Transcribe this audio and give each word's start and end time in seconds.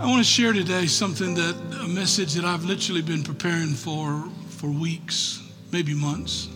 I 0.00 0.06
want 0.06 0.18
to 0.18 0.24
share 0.24 0.52
today 0.52 0.86
something 0.86 1.34
that 1.34 1.56
a 1.82 1.88
message 1.88 2.34
that 2.34 2.44
I've 2.44 2.64
literally 2.64 3.02
been 3.02 3.24
preparing 3.24 3.74
for 3.74 4.30
for 4.48 4.70
weeks, 4.70 5.42
maybe 5.72 5.92
months. 5.92 6.48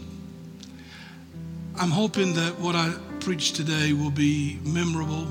I'm 1.77 1.91
hoping 1.91 2.35
that 2.35 2.57
what 2.61 2.77
I 2.77 2.95
preach 3.19 3.55
today 3.55 3.95
will 3.95 4.13
be 4.13 4.61
memorable, 4.63 5.27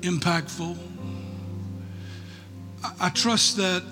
impactful. 0.00 0.78
I, 2.82 2.92
I 3.00 3.08
trust 3.10 3.58
that 3.58 3.82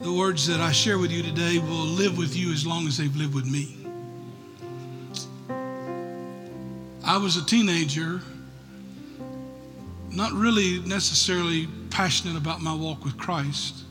the 0.00 0.12
words 0.12 0.46
that 0.48 0.60
I 0.60 0.70
share 0.70 0.98
with 0.98 1.12
you 1.12 1.22
today 1.22 1.58
will 1.60 1.86
live 1.86 2.18
with 2.18 2.36
you 2.36 2.52
as 2.52 2.66
long 2.66 2.86
as 2.86 2.98
they've 2.98 3.16
lived 3.16 3.34
with 3.34 3.50
me. 3.50 3.74
I 7.02 7.16
was 7.16 7.38
a 7.38 7.44
teenager, 7.46 8.20
not 10.16 10.32
really 10.32 10.80
necessarily 10.80 11.68
passionate 11.90 12.38
about 12.38 12.62
my 12.62 12.74
walk 12.74 13.04
with 13.04 13.18
Christ. 13.18 13.84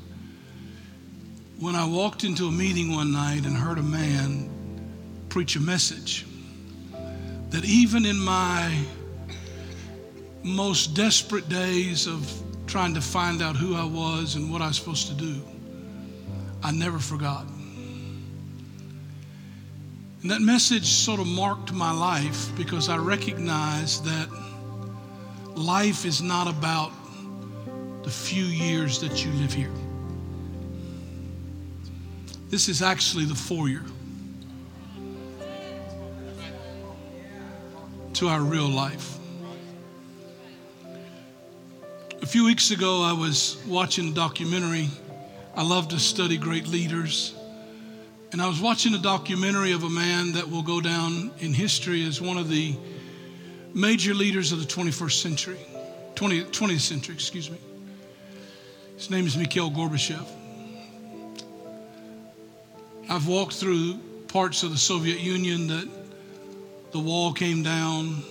When 1.59 1.75
I 1.75 1.85
walked 1.85 2.23
into 2.23 2.47
a 2.47 2.51
meeting 2.51 2.95
one 2.95 3.13
night 3.13 3.45
and 3.45 3.55
heard 3.55 3.77
a 3.77 3.83
man 3.83 4.49
preach 5.29 5.55
a 5.55 5.59
message 5.59 6.25
that 7.51 7.63
even 7.63 8.07
in 8.07 8.19
my 8.19 8.75
most 10.41 10.95
desperate 10.95 11.47
days 11.47 12.07
of 12.07 12.27
trying 12.65 12.95
to 12.95 13.01
find 13.01 13.43
out 13.43 13.55
who 13.55 13.75
I 13.75 13.85
was 13.85 14.33
and 14.33 14.51
what 14.51 14.63
I 14.63 14.67
was 14.67 14.77
supposed 14.77 15.07
to 15.09 15.13
do, 15.13 15.41
I 16.63 16.71
never 16.71 16.97
forgot. 16.97 17.45
And 20.23 20.31
that 20.31 20.41
message 20.41 20.87
sort 20.87 21.19
of 21.19 21.27
marked 21.27 21.71
my 21.71 21.91
life 21.91 22.49
because 22.57 22.89
I 22.89 22.97
recognized 22.97 24.05
that 24.05 24.27
life 25.55 26.05
is 26.05 26.21
not 26.21 26.47
about 26.47 26.91
the 28.03 28.09
few 28.09 28.45
years 28.45 28.99
that 29.01 29.25
you 29.25 29.31
live 29.33 29.53
here. 29.53 29.71
This 32.49 32.69
is 32.69 32.81
actually 32.81 33.25
the 33.25 33.35
foyer 33.35 33.81
to 38.13 38.27
our 38.27 38.41
real 38.41 38.69
life. 38.69 39.17
A 42.21 42.25
few 42.25 42.45
weeks 42.45 42.71
ago, 42.71 43.01
I 43.01 43.13
was 43.13 43.61
watching 43.67 44.09
a 44.09 44.13
documentary 44.13 44.89
I 45.57 45.63
love 45.63 45.87
to 45.89 45.99
study 45.99 46.35
great 46.35 46.67
leaders. 46.67 47.33
And 48.33 48.41
I 48.41 48.47
was 48.47 48.59
watching 48.59 48.93
a 48.93 48.97
documentary 48.97 49.71
of 49.71 49.83
a 49.85 49.89
man 49.89 50.33
that 50.33 50.51
will 50.51 50.63
go 50.63 50.81
down 50.81 51.31
in 51.39 51.53
history 51.53 52.05
as 52.05 52.19
one 52.19 52.37
of 52.37 52.49
the 52.49 52.75
major 53.75 54.13
leaders 54.13 54.51
of 54.51 54.59
the 54.59 54.65
21st 54.65 55.21
century, 55.21 55.59
20, 56.15 56.45
20th 56.45 56.79
century, 56.79 57.13
excuse 57.13 57.51
me. 57.51 57.57
His 58.95 59.09
name 59.09 59.27
is 59.27 59.35
Mikhail 59.35 59.69
Gorbachev. 59.69 60.25
I've 63.09 63.27
walked 63.27 63.53
through 63.53 63.99
parts 64.29 64.63
of 64.63 64.71
the 64.71 64.77
Soviet 64.77 65.19
Union 65.19 65.67
that 65.67 65.87
the 66.91 66.99
wall 66.99 67.33
came 67.33 67.61
down. 67.61 68.23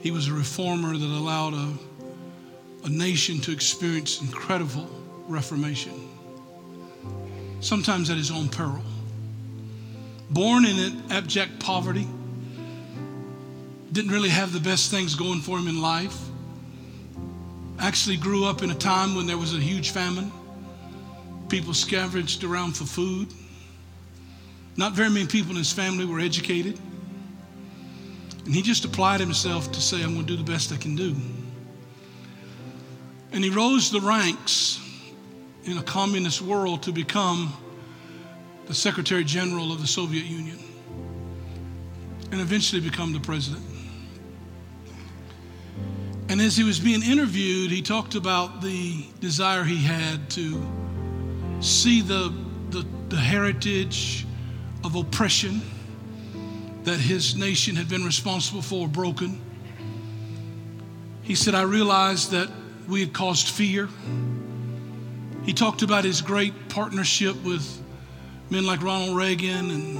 He 0.00 0.10
was 0.10 0.28
a 0.28 0.32
reformer 0.32 0.96
that 0.96 1.06
allowed 1.06 1.52
a, 1.52 1.72
a 2.84 2.88
nation 2.88 3.40
to 3.42 3.52
experience 3.52 4.20
incredible 4.22 4.88
reformation 5.28 6.08
sometimes 7.60 8.08
at 8.08 8.16
his 8.16 8.30
own 8.30 8.48
peril. 8.48 8.82
Born 10.30 10.64
in 10.64 11.02
abject 11.10 11.58
poverty, 11.58 12.06
didn't 13.92 14.10
really 14.10 14.28
have 14.28 14.52
the 14.52 14.60
best 14.60 14.90
things 14.90 15.14
going 15.14 15.40
for 15.40 15.58
him 15.58 15.68
in 15.68 15.80
life. 15.80 16.18
Actually, 17.78 18.16
grew 18.16 18.44
up 18.44 18.62
in 18.62 18.70
a 18.70 18.74
time 18.74 19.14
when 19.14 19.26
there 19.26 19.38
was 19.38 19.54
a 19.54 19.58
huge 19.58 19.90
famine. 19.90 20.32
People 21.48 21.72
scavenged 21.72 22.44
around 22.44 22.76
for 22.76 22.84
food. 22.84 23.32
Not 24.76 24.92
very 24.92 25.08
many 25.08 25.26
people 25.26 25.52
in 25.52 25.56
his 25.56 25.72
family 25.72 26.04
were 26.04 26.20
educated. 26.20 26.78
And 28.44 28.54
he 28.54 28.62
just 28.62 28.84
applied 28.84 29.20
himself 29.20 29.72
to 29.72 29.80
say, 29.80 30.02
I'm 30.02 30.14
going 30.14 30.26
to 30.26 30.36
do 30.36 30.36
the 30.36 30.50
best 30.50 30.72
I 30.72 30.76
can 30.76 30.96
do. 30.96 31.14
And 33.32 33.44
he 33.44 33.50
rose 33.50 33.90
the 33.90 34.00
ranks 34.00 34.80
in 35.64 35.78
a 35.78 35.82
communist 35.82 36.40
world 36.40 36.82
to 36.84 36.92
become 36.92 37.52
the 38.66 38.74
Secretary 38.74 39.24
General 39.24 39.72
of 39.72 39.80
the 39.80 39.86
Soviet 39.86 40.24
Union 40.24 40.58
and 42.32 42.40
eventually 42.40 42.80
become 42.80 43.12
the 43.12 43.20
president. 43.20 43.64
And 46.28 46.40
as 46.40 46.56
he 46.56 46.64
was 46.64 46.78
being 46.78 47.02
interviewed, 47.02 47.70
he 47.70 47.80
talked 47.80 48.14
about 48.14 48.60
the 48.60 49.04
desire 49.20 49.64
he 49.64 49.82
had 49.82 50.28
to 50.30 50.62
see 51.60 52.02
the, 52.02 52.34
the, 52.70 52.86
the 53.08 53.16
heritage 53.16 54.26
of 54.84 54.94
oppression 54.94 55.62
that 56.84 56.98
his 56.98 57.36
nation 57.36 57.76
had 57.76 57.88
been 57.88 58.04
responsible 58.04 58.62
for 58.62 58.88
broken. 58.88 59.40
He 61.22 61.34
said, 61.34 61.54
I 61.54 61.62
realized 61.62 62.30
that 62.30 62.50
we 62.86 63.00
had 63.00 63.12
caused 63.12 63.48
fear 63.48 63.88
he 65.48 65.54
talked 65.54 65.80
about 65.80 66.04
his 66.04 66.20
great 66.20 66.68
partnership 66.68 67.34
with 67.42 67.82
men 68.50 68.66
like 68.66 68.82
Ronald 68.82 69.16
Reagan 69.16 69.70
and 69.70 69.98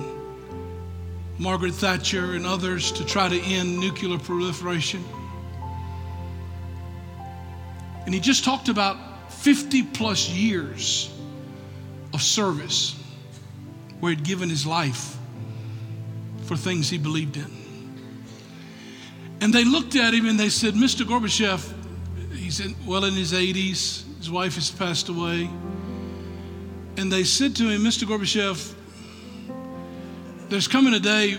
Margaret 1.38 1.72
Thatcher 1.72 2.34
and 2.34 2.44
others 2.44 2.92
to 2.92 3.06
try 3.06 3.30
to 3.30 3.40
end 3.40 3.80
nuclear 3.80 4.18
proliferation. 4.18 5.02
And 8.08 8.14
he 8.14 8.22
just 8.22 8.42
talked 8.42 8.70
about 8.70 8.96
50 9.30 9.82
plus 9.82 10.30
years 10.30 11.14
of 12.14 12.22
service 12.22 12.98
where 14.00 14.14
he'd 14.14 14.24
given 14.24 14.48
his 14.48 14.64
life 14.64 15.14
for 16.46 16.56
things 16.56 16.88
he 16.88 16.96
believed 16.96 17.36
in. 17.36 17.50
And 19.42 19.52
they 19.52 19.62
looked 19.62 19.94
at 19.94 20.14
him 20.14 20.26
and 20.26 20.40
they 20.40 20.48
said, 20.48 20.72
Mr. 20.72 21.04
Gorbachev, 21.04 21.70
he's 22.32 22.60
in, 22.60 22.74
well 22.86 23.04
in 23.04 23.12
his 23.12 23.34
80s, 23.34 24.16
his 24.16 24.30
wife 24.30 24.54
has 24.54 24.70
passed 24.70 25.10
away. 25.10 25.50
And 26.96 27.12
they 27.12 27.24
said 27.24 27.54
to 27.56 27.68
him, 27.68 27.82
Mr. 27.82 28.04
Gorbachev, 28.04 28.74
there's 30.48 30.66
coming 30.66 30.94
a 30.94 30.98
day 30.98 31.32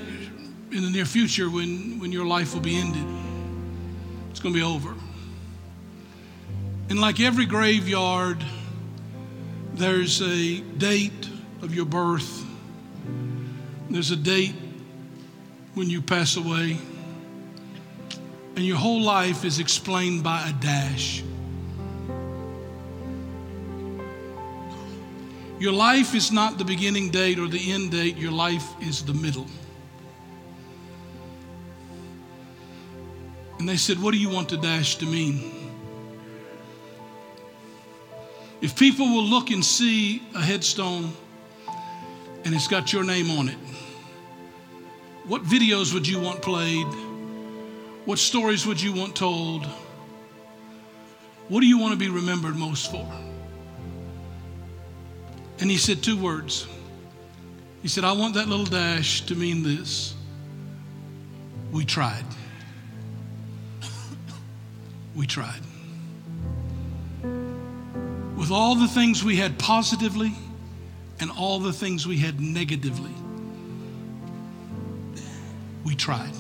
in 0.72 0.84
the 0.84 0.91
near 0.91 1.06
future 1.06 1.50
when, 1.50 1.97
when 1.97 2.12
your 2.12 2.28
life 2.28 2.53
will 2.53 2.62
be 2.62 2.78
ended. 2.78 3.07
It's 4.30 4.40
going 4.40 4.53
to 4.53 4.59
be 4.59 4.63
over. 4.63 4.94
And 6.89 7.00
like 7.00 7.19
every 7.19 7.45
graveyard, 7.45 8.44
there's 9.75 10.23
a 10.23 10.59
date 10.59 11.29
of 11.61 11.75
your 11.75 11.85
birth, 11.85 12.44
there's 13.91 14.09
a 14.09 14.16
date 14.16 14.55
when 15.75 15.88
you 15.88 16.01
pass 16.01 16.35
away, 16.35 16.79
and 18.55 18.66
your 18.66 18.77
whole 18.77 19.01
life 19.01 19.45
is 19.45 19.59
explained 19.59 20.23
by 20.23 20.50
a 20.50 20.53
dash. 20.53 21.23
Your 25.59 25.73
life 25.73 26.16
is 26.16 26.31
not 26.31 26.57
the 26.57 26.66
beginning 26.66 27.11
date 27.11 27.38
or 27.38 27.47
the 27.47 27.71
end 27.71 27.91
date, 27.91 28.17
your 28.17 28.31
life 28.31 28.67
is 28.81 29.03
the 29.03 29.13
middle. 29.13 29.45
And 33.59 33.69
they 33.69 33.77
said, 33.77 34.01
What 34.01 34.11
do 34.11 34.17
you 34.17 34.29
want 34.29 34.50
the 34.50 34.57
dash 34.57 34.95
to 34.95 35.06
mean? 35.06 35.59
If 38.62 38.78
people 38.78 39.08
will 39.08 39.24
look 39.24 39.52
and 39.52 39.64
see 39.64 40.22
a 40.36 40.42
headstone 40.42 41.14
and 42.46 42.53
it's 42.53 42.68
got 42.68 42.92
your 42.92 43.03
name 43.03 43.31
on 43.31 43.47
it, 43.50 43.58
what 45.25 45.44
videos 45.44 45.94
would 45.94 46.08
you 46.08 46.20
want 46.20 46.42
played? 46.42 46.88
What 48.06 48.19
stories 48.19 48.66
would 48.66 48.81
you 48.81 48.94
want 48.94 49.16
told? 49.16 49.66
What 51.48 51.62
do 51.62 51.68
you 51.68 51.78
want 51.78 51.94
to 51.94 51.98
be 51.98 52.10
remembered 52.10 52.56
most 52.56 52.92
for? 52.92 53.07
And 55.60 55.69
he 55.69 55.78
said 55.78 56.01
two 56.01 56.18
words. 56.18 56.68
He 57.81 57.88
said, 57.88 58.04
I 58.04 58.12
want 58.12 58.33
that 58.33 58.48
little 58.48 58.66
dash 58.66 59.22
to 59.28 59.36
mean 59.36 59.63
this. 59.63 60.16
We 61.72 61.86
tried. 61.86 62.25
We 65.16 65.28
tried. 65.28 65.62
With 68.39 68.51
all 68.51 68.75
the 68.75 68.88
things 68.88 69.21
we 69.21 69.36
had 69.36 69.59
positively 69.59 70.31
and 71.19 71.30
all 71.30 71.59
the 71.59 71.74
things 71.74 72.07
we 72.07 72.18
had 72.18 72.39
negatively, 72.39 73.13
we 75.83 75.94
tried. 75.94 76.31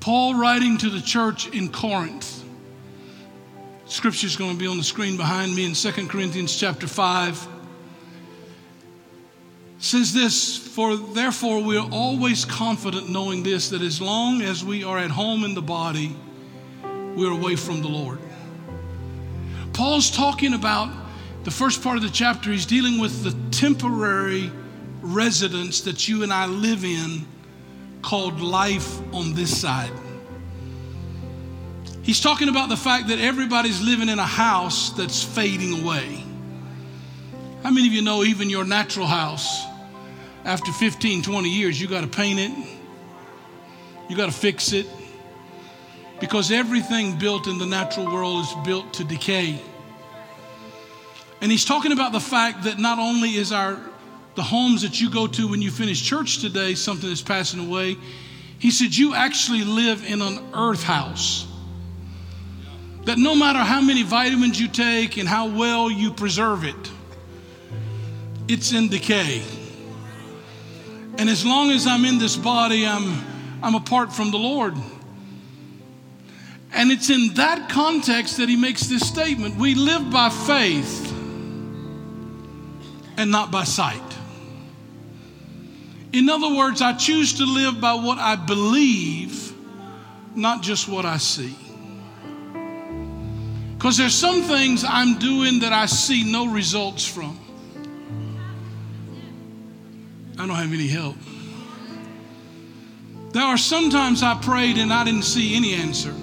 Paul, 0.00 0.34
writing 0.34 0.76
to 0.78 0.90
the 0.90 1.00
church 1.00 1.46
in 1.48 1.68
Corinth, 1.70 2.42
Scripture 3.86 4.26
is 4.26 4.34
going 4.34 4.50
to 4.50 4.58
be 4.58 4.66
on 4.66 4.76
the 4.76 4.82
screen 4.82 5.16
behind 5.16 5.54
me 5.54 5.64
in 5.64 5.74
2 5.74 6.08
Corinthians 6.08 6.58
chapter 6.58 6.88
5. 6.88 7.46
says 9.78 10.12
this, 10.12 10.58
for 10.58 10.96
therefore 10.96 11.62
we 11.62 11.76
are 11.76 11.88
always 11.92 12.44
confident 12.44 13.08
knowing 13.08 13.44
this, 13.44 13.70
that 13.70 13.82
as 13.82 14.00
long 14.00 14.42
as 14.42 14.64
we 14.64 14.82
are 14.82 14.98
at 14.98 15.12
home 15.12 15.44
in 15.44 15.54
the 15.54 15.62
body, 15.62 16.16
we're 17.14 17.30
away 17.30 17.54
from 17.54 17.82
the 17.82 17.88
Lord. 17.88 18.18
Paul's 19.76 20.10
talking 20.10 20.54
about 20.54 20.90
the 21.44 21.50
first 21.50 21.82
part 21.82 21.98
of 21.98 22.02
the 22.02 22.08
chapter, 22.08 22.50
he's 22.50 22.64
dealing 22.64 22.98
with 22.98 23.22
the 23.22 23.32
temporary 23.54 24.50
residence 25.02 25.82
that 25.82 26.08
you 26.08 26.22
and 26.22 26.32
I 26.32 26.46
live 26.46 26.82
in 26.82 27.26
called 28.00 28.40
life 28.40 28.98
on 29.12 29.34
this 29.34 29.60
side. 29.60 29.92
He's 32.02 32.22
talking 32.22 32.48
about 32.48 32.70
the 32.70 32.76
fact 32.76 33.08
that 33.08 33.18
everybody's 33.18 33.82
living 33.82 34.08
in 34.08 34.18
a 34.18 34.24
house 34.24 34.92
that's 34.92 35.22
fading 35.22 35.82
away. 35.82 36.24
How 37.62 37.70
many 37.70 37.86
of 37.86 37.92
you 37.92 38.00
know 38.00 38.24
even 38.24 38.48
your 38.48 38.64
natural 38.64 39.06
house, 39.06 39.62
after 40.46 40.72
15, 40.72 41.22
20 41.22 41.50
years, 41.50 41.78
you 41.78 41.86
got 41.86 42.00
to 42.00 42.06
paint 42.06 42.40
it, 42.40 42.52
you 44.08 44.16
got 44.16 44.26
to 44.26 44.38
fix 44.38 44.72
it, 44.72 44.86
because 46.20 46.50
everything 46.50 47.18
built 47.18 47.46
in 47.46 47.58
the 47.58 47.66
natural 47.66 48.06
world 48.06 48.44
is 48.44 48.54
built 48.64 48.92
to 48.94 49.04
decay. 49.04 49.60
And 51.40 51.50
he's 51.50 51.64
talking 51.64 51.92
about 51.92 52.12
the 52.12 52.20
fact 52.20 52.64
that 52.64 52.78
not 52.78 52.98
only 52.98 53.34
is 53.36 53.52
our 53.52 53.78
the 54.34 54.42
homes 54.42 54.82
that 54.82 55.00
you 55.00 55.10
go 55.10 55.26
to 55.26 55.48
when 55.48 55.62
you 55.62 55.70
finish 55.70 56.02
church 56.02 56.40
today 56.40 56.74
something 56.74 57.08
that's 57.08 57.22
passing 57.22 57.58
away, 57.58 57.96
he 58.58 58.70
said 58.70 58.94
you 58.94 59.14
actually 59.14 59.64
live 59.64 60.04
in 60.04 60.20
an 60.22 60.38
earth 60.54 60.82
house. 60.82 61.46
That 63.04 63.18
no 63.18 63.34
matter 63.34 63.60
how 63.60 63.80
many 63.80 64.02
vitamins 64.02 64.60
you 64.60 64.68
take 64.68 65.16
and 65.16 65.28
how 65.28 65.48
well 65.48 65.90
you 65.90 66.12
preserve 66.12 66.64
it, 66.64 66.92
it's 68.48 68.72
in 68.72 68.88
decay. 68.88 69.42
And 71.18 71.30
as 71.30 71.46
long 71.46 71.70
as 71.70 71.86
I'm 71.86 72.04
in 72.04 72.18
this 72.18 72.36
body, 72.36 72.86
I'm, 72.86 73.24
I'm 73.62 73.74
apart 73.74 74.12
from 74.12 74.30
the 74.30 74.36
Lord. 74.36 74.74
And 76.76 76.92
it's 76.92 77.08
in 77.08 77.32
that 77.34 77.70
context 77.70 78.36
that 78.36 78.50
he 78.50 78.54
makes 78.54 78.82
this 78.82 79.08
statement 79.08 79.56
we 79.56 79.74
live 79.74 80.10
by 80.10 80.28
faith 80.28 81.10
and 83.16 83.30
not 83.30 83.50
by 83.50 83.64
sight. 83.64 84.02
In 86.12 86.28
other 86.28 86.54
words, 86.54 86.82
I 86.82 86.92
choose 86.92 87.38
to 87.38 87.46
live 87.46 87.80
by 87.80 87.94
what 87.94 88.18
I 88.18 88.36
believe, 88.36 89.54
not 90.34 90.62
just 90.62 90.86
what 90.86 91.06
I 91.06 91.16
see. 91.16 91.56
Because 93.78 93.96
there's 93.96 94.14
some 94.14 94.42
things 94.42 94.84
I'm 94.86 95.18
doing 95.18 95.60
that 95.60 95.72
I 95.72 95.86
see 95.86 96.30
no 96.30 96.46
results 96.46 97.06
from. 97.06 97.40
I 100.34 100.46
don't 100.46 100.50
have 100.50 100.72
any 100.74 100.88
help. 100.88 101.16
There 103.32 103.42
are 103.42 103.56
sometimes 103.56 104.22
I 104.22 104.34
prayed 104.34 104.76
and 104.76 104.92
I 104.92 105.04
didn't 105.04 105.24
see 105.24 105.56
any 105.56 105.72
answer. 105.72 106.14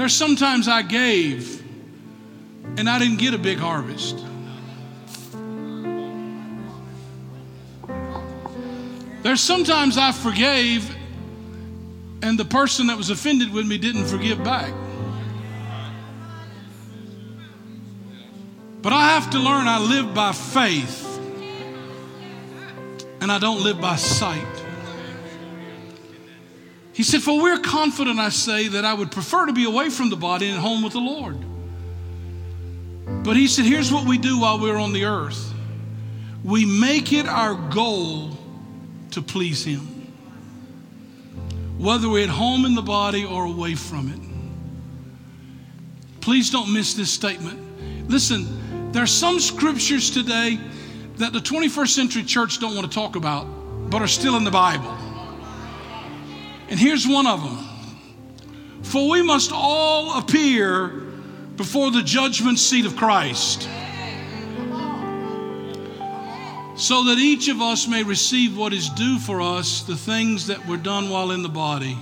There's 0.00 0.14
sometimes 0.14 0.66
I 0.66 0.80
gave 0.80 1.62
and 2.78 2.88
I 2.88 2.98
didn't 2.98 3.18
get 3.18 3.34
a 3.34 3.38
big 3.38 3.58
harvest. 3.58 4.16
There's 9.22 9.42
sometimes 9.42 9.98
I 9.98 10.12
forgave 10.12 10.96
and 12.22 12.38
the 12.38 12.46
person 12.46 12.86
that 12.86 12.96
was 12.96 13.10
offended 13.10 13.52
with 13.52 13.66
me 13.66 13.76
didn't 13.76 14.06
forgive 14.06 14.42
back. 14.42 14.72
But 18.80 18.94
I 18.94 19.08
have 19.08 19.28
to 19.32 19.38
learn 19.38 19.68
I 19.68 19.80
live 19.80 20.14
by 20.14 20.32
faith 20.32 21.06
and 23.20 23.30
I 23.30 23.38
don't 23.38 23.62
live 23.62 23.82
by 23.82 23.96
sight. 23.96 24.59
He 27.00 27.04
said, 27.04 27.22
For 27.22 27.40
we're 27.40 27.60
confident, 27.60 28.18
I 28.18 28.28
say, 28.28 28.68
that 28.68 28.84
I 28.84 28.92
would 28.92 29.10
prefer 29.10 29.46
to 29.46 29.54
be 29.54 29.64
away 29.64 29.88
from 29.88 30.10
the 30.10 30.16
body 30.16 30.50
and 30.50 30.58
home 30.58 30.82
with 30.82 30.92
the 30.92 31.00
Lord. 31.00 31.38
But 33.24 33.38
he 33.38 33.46
said, 33.46 33.64
Here's 33.64 33.90
what 33.90 34.06
we 34.06 34.18
do 34.18 34.40
while 34.40 34.60
we're 34.60 34.76
on 34.76 34.92
the 34.92 35.06
earth 35.06 35.54
we 36.44 36.66
make 36.66 37.14
it 37.14 37.26
our 37.26 37.54
goal 37.54 38.36
to 39.12 39.22
please 39.22 39.64
him, 39.64 39.80
whether 41.78 42.06
we're 42.06 42.24
at 42.24 42.28
home 42.28 42.66
in 42.66 42.74
the 42.74 42.82
body 42.82 43.24
or 43.24 43.46
away 43.46 43.76
from 43.76 44.10
it. 44.10 44.20
Please 46.20 46.50
don't 46.50 46.70
miss 46.70 46.92
this 46.92 47.10
statement. 47.10 48.10
Listen, 48.10 48.92
there 48.92 49.04
are 49.04 49.06
some 49.06 49.40
scriptures 49.40 50.10
today 50.10 50.60
that 51.16 51.32
the 51.32 51.38
21st 51.38 51.88
century 51.88 52.24
church 52.24 52.60
don't 52.60 52.74
want 52.74 52.86
to 52.86 52.94
talk 52.94 53.16
about, 53.16 53.44
but 53.88 54.02
are 54.02 54.06
still 54.06 54.36
in 54.36 54.44
the 54.44 54.50
Bible. 54.50 54.94
And 56.70 56.78
here's 56.78 57.06
one 57.06 57.26
of 57.26 57.42
them 57.42 57.58
For 58.82 59.10
we 59.10 59.22
must 59.22 59.50
all 59.52 60.18
appear 60.18 60.88
before 61.56 61.90
the 61.90 62.02
judgment 62.02 62.58
seat 62.58 62.86
of 62.86 62.96
Christ, 62.96 63.68
so 66.76 67.04
that 67.04 67.18
each 67.18 67.48
of 67.48 67.60
us 67.60 67.86
may 67.86 68.02
receive 68.02 68.56
what 68.56 68.72
is 68.72 68.88
due 68.88 69.18
for 69.18 69.42
us, 69.42 69.82
the 69.82 69.96
things 69.96 70.46
that 70.46 70.66
were 70.66 70.78
done 70.78 71.10
while 71.10 71.32
in 71.32 71.42
the 71.42 71.50
body, 71.50 71.98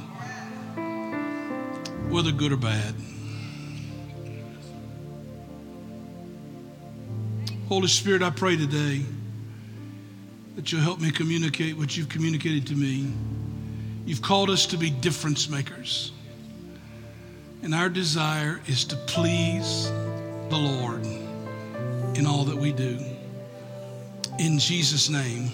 whether 2.08 2.30
good 2.30 2.52
or 2.52 2.56
bad. 2.56 2.94
Holy 7.68 7.88
Spirit, 7.88 8.22
I 8.22 8.30
pray 8.30 8.56
today 8.56 9.02
that 10.54 10.70
you'll 10.70 10.80
help 10.80 11.00
me 11.00 11.10
communicate 11.10 11.76
what 11.76 11.96
you've 11.96 12.08
communicated 12.08 12.66
to 12.68 12.74
me. 12.74 13.12
You've 14.08 14.22
called 14.22 14.48
us 14.48 14.64
to 14.68 14.78
be 14.78 14.88
difference 14.88 15.50
makers. 15.50 16.12
And 17.62 17.74
our 17.74 17.90
desire 17.90 18.58
is 18.66 18.86
to 18.86 18.96
please 18.96 19.90
the 20.48 20.56
Lord 20.56 21.04
in 22.16 22.24
all 22.24 22.44
that 22.44 22.56
we 22.56 22.72
do. 22.72 22.98
In 24.38 24.58
Jesus' 24.58 25.10
name, 25.10 25.50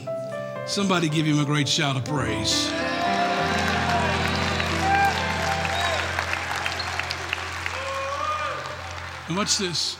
somebody 0.66 1.08
give 1.08 1.26
him 1.26 1.40
a 1.40 1.44
great 1.44 1.68
shout 1.68 1.96
of 1.96 2.04
praise. 2.04 2.70
And 9.26 9.36
what's 9.36 9.58
this? 9.58 9.96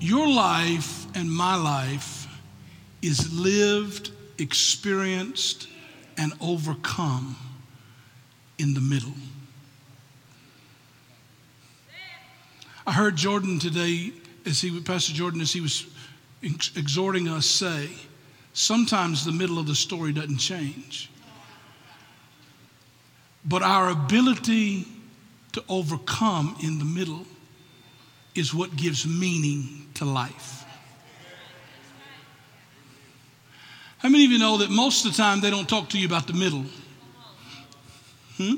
Your 0.00 0.28
life 0.28 1.06
and 1.16 1.30
my 1.30 1.56
life 1.56 2.28
is 3.00 3.32
lived, 3.32 4.10
experienced, 4.36 5.68
and 6.18 6.32
overcome 6.40 7.36
in 8.58 8.74
the 8.74 8.80
middle. 8.80 9.14
I 12.86 12.92
heard 12.92 13.16
Jordan 13.16 13.58
today, 13.58 14.12
as 14.44 14.60
he, 14.60 14.80
Pastor 14.80 15.12
Jordan, 15.12 15.40
as 15.40 15.52
he 15.52 15.60
was 15.60 15.86
exhorting 16.42 17.28
us, 17.28 17.46
say, 17.46 17.90
sometimes 18.52 19.24
the 19.24 19.32
middle 19.32 19.58
of 19.58 19.66
the 19.66 19.74
story 19.74 20.12
doesn't 20.12 20.38
change. 20.38 21.10
But 23.44 23.62
our 23.62 23.90
ability 23.90 24.86
to 25.52 25.62
overcome 25.68 26.56
in 26.62 26.78
the 26.78 26.84
middle 26.84 27.26
is 28.34 28.54
what 28.54 28.76
gives 28.76 29.06
meaning 29.06 29.86
to 29.94 30.04
life. 30.04 30.57
How 33.98 34.08
many 34.08 34.24
of 34.24 34.30
you 34.30 34.38
know 34.38 34.58
that 34.58 34.70
most 34.70 35.04
of 35.04 35.12
the 35.12 35.16
time 35.16 35.40
they 35.40 35.50
don't 35.50 35.68
talk 35.68 35.88
to 35.90 35.98
you 35.98 36.06
about 36.06 36.26
the 36.26 36.32
middle? 36.32 36.64
Hmm? 38.36 38.54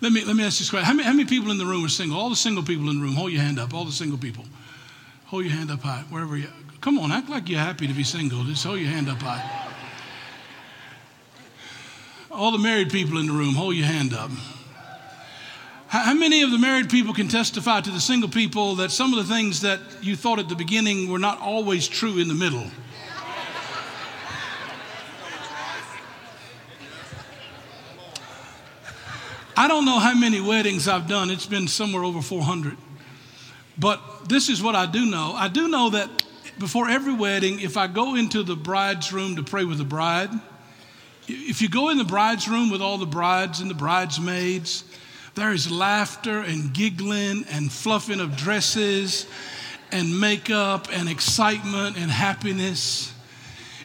Let 0.00 0.12
me, 0.12 0.24
let 0.24 0.36
me 0.36 0.44
ask 0.44 0.60
you 0.60 0.64
this 0.64 0.70
question. 0.70 0.86
How 0.86 0.92
many, 0.92 1.04
how 1.04 1.12
many 1.12 1.24
people 1.24 1.50
in 1.50 1.58
the 1.58 1.66
room 1.66 1.84
are 1.84 1.88
single? 1.88 2.18
All 2.18 2.30
the 2.30 2.36
single 2.36 2.62
people 2.62 2.88
in 2.90 2.98
the 2.98 3.02
room, 3.02 3.14
hold 3.14 3.32
your 3.32 3.40
hand 3.40 3.58
up. 3.58 3.74
All 3.74 3.84
the 3.84 3.92
single 3.92 4.18
people. 4.18 4.44
Hold 5.26 5.44
your 5.44 5.54
hand 5.54 5.70
up 5.70 5.80
high, 5.80 6.04
wherever 6.10 6.36
you 6.36 6.48
Come 6.80 6.98
on, 6.98 7.10
act 7.10 7.28
like 7.28 7.48
you're 7.48 7.58
happy 7.58 7.88
to 7.88 7.92
be 7.92 8.04
single. 8.04 8.44
Just 8.44 8.64
hold 8.64 8.78
your 8.78 8.88
hand 8.88 9.08
up 9.08 9.20
high. 9.20 9.66
All 12.30 12.52
the 12.52 12.58
married 12.58 12.90
people 12.90 13.18
in 13.18 13.26
the 13.26 13.32
room, 13.32 13.54
hold 13.54 13.74
your 13.74 13.86
hand 13.86 14.14
up. 14.14 14.30
How 15.88 16.14
many 16.14 16.42
of 16.42 16.50
the 16.50 16.58
married 16.58 16.90
people 16.90 17.14
can 17.14 17.28
testify 17.28 17.80
to 17.80 17.90
the 17.90 18.00
single 18.00 18.28
people 18.28 18.76
that 18.76 18.90
some 18.90 19.12
of 19.12 19.26
the 19.26 19.34
things 19.34 19.62
that 19.62 19.80
you 20.02 20.14
thought 20.16 20.38
at 20.38 20.48
the 20.48 20.54
beginning 20.54 21.10
were 21.10 21.18
not 21.18 21.40
always 21.40 21.88
true 21.88 22.18
in 22.18 22.28
the 22.28 22.34
middle? 22.34 22.66
I 29.58 29.66
don't 29.66 29.84
know 29.84 29.98
how 29.98 30.14
many 30.14 30.40
weddings 30.40 30.86
I've 30.86 31.08
done. 31.08 31.30
It's 31.30 31.44
been 31.44 31.66
somewhere 31.66 32.04
over 32.04 32.22
400. 32.22 32.76
But 33.76 34.28
this 34.28 34.48
is 34.48 34.62
what 34.62 34.76
I 34.76 34.86
do 34.86 35.04
know. 35.04 35.32
I 35.34 35.48
do 35.48 35.66
know 35.66 35.90
that 35.90 36.08
before 36.60 36.88
every 36.88 37.12
wedding, 37.12 37.58
if 37.58 37.76
I 37.76 37.88
go 37.88 38.14
into 38.14 38.44
the 38.44 38.54
bride's 38.54 39.12
room 39.12 39.34
to 39.34 39.42
pray 39.42 39.64
with 39.64 39.78
the 39.78 39.84
bride, 39.84 40.30
if 41.26 41.60
you 41.60 41.68
go 41.68 41.88
in 41.88 41.98
the 41.98 42.04
bride's 42.04 42.46
room 42.46 42.70
with 42.70 42.80
all 42.80 42.98
the 42.98 43.06
brides 43.06 43.58
and 43.58 43.68
the 43.68 43.74
bridesmaids, 43.74 44.84
there 45.34 45.52
is 45.52 45.68
laughter 45.68 46.38
and 46.38 46.72
giggling 46.72 47.44
and 47.50 47.72
fluffing 47.72 48.20
of 48.20 48.36
dresses 48.36 49.26
and 49.90 50.20
makeup 50.20 50.86
and 50.92 51.08
excitement 51.08 51.96
and 51.98 52.12
happiness. 52.12 53.12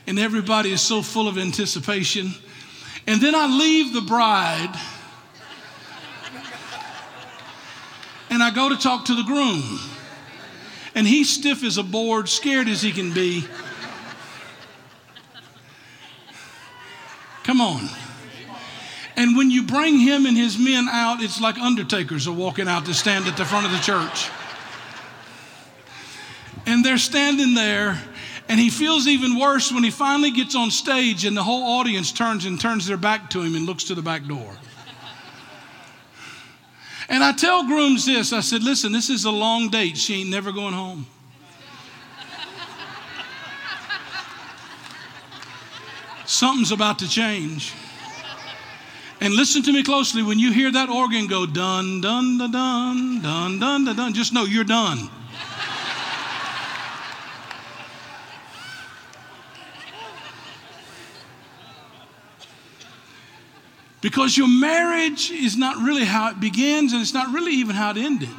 And 0.06 0.20
everybody 0.20 0.72
is 0.72 0.82
so 0.82 1.02
full 1.02 1.28
of 1.28 1.40
anticipation. 1.40 2.36
And 3.08 3.20
then 3.20 3.34
I 3.34 3.48
leave 3.48 3.92
the 3.92 4.02
bride 4.02 4.80
and 8.33 8.33
I 8.44 8.52
go 8.52 8.70
to 8.70 8.76
talk 8.76 9.06
to 9.06 9.16
the 9.16 9.24
groom. 9.24 9.80
And 10.96 11.08
he's 11.08 11.30
stiff 11.30 11.64
as 11.64 11.78
a 11.78 11.84
board, 11.84 12.30
scared 12.30 12.68
as 12.68 12.82
he 12.82 12.92
can 12.92 13.14
be. 13.14 13.46
Come 17.44 17.60
on. 17.60 17.90
And 19.16 19.38
when 19.38 19.52
you 19.52 19.64
bring 19.64 20.00
him 20.00 20.26
and 20.26 20.36
his 20.36 20.58
men 20.58 20.88
out, 20.90 21.22
it's 21.22 21.40
like 21.40 21.58
undertakers 21.58 22.28
are 22.28 22.34
walking 22.34 22.68
out 22.68 22.86
to 22.86 22.94
stand 22.94 23.28
at 23.28 23.38
the 23.38 23.46
front 23.46 23.66
of 23.66 23.72
the 23.72 23.80
church. 23.80 24.30
And 26.66 26.84
they're 26.84 26.98
standing 26.98 27.54
there, 27.54 28.02
and 28.48 28.60
he 28.60 28.70
feels 28.70 29.08
even 29.08 29.38
worse 29.38 29.72
when 29.72 29.84
he 29.84 29.92
finally 29.92 30.32
gets 30.32 30.56
on 30.56 30.72
stage 30.72 31.26
and 31.26 31.36
the 31.36 31.44
whole 31.44 31.80
audience 31.80 32.12
turns 32.12 32.46
and 32.46 32.60
turns 32.60 32.88
their 32.88 32.98
back 32.98 33.30
to 33.32 33.42
him 33.42 33.56
and 33.56 33.66
looks 33.66 33.84
to 33.86 33.96
the 33.96 34.02
back 34.02 34.26
door. 34.26 34.56
And 37.10 37.24
I 37.24 37.32
tell 37.34 37.66
grooms 37.66 38.06
this 38.06 38.34
I 38.34 38.40
said, 38.40 38.64
listen, 38.64 38.92
this 38.92 39.10
is 39.10 39.26
a 39.26 39.32
long 39.32 39.70
date. 39.70 39.98
She 39.98 40.22
ain't 40.22 40.30
never 40.30 40.52
going 40.52 40.74
home. 40.74 41.06
Something's 46.26 46.72
about 46.72 47.00
to 47.00 47.08
change. 47.08 47.74
And 49.22 49.34
listen 49.34 49.62
to 49.64 49.72
me 49.72 49.84
closely. 49.84 50.24
When 50.24 50.40
you 50.40 50.52
hear 50.52 50.72
that 50.72 50.90
organ 50.90 51.28
go 51.28 51.46
dun, 51.46 52.02
dun, 52.02 52.38
dun, 52.38 52.52
dun, 52.52 53.22
dun, 53.22 53.60
dun, 53.60 53.86
dun, 53.86 53.96
dun, 53.96 54.14
just 54.14 54.34
know 54.34 54.44
you're 54.44 54.64
done. 54.64 55.10
Because 64.04 64.38
your 64.38 64.50
marriage 64.50 65.32
is 65.32 65.56
not 65.56 65.78
really 65.78 66.04
how 66.04 66.30
it 66.30 66.40
begins, 66.42 66.92
and 66.92 67.02
it's 67.02 67.14
not 67.14 67.34
really 67.34 67.54
even 67.54 67.74
how 67.74 67.92
it 67.92 67.98
ended. 67.98 68.30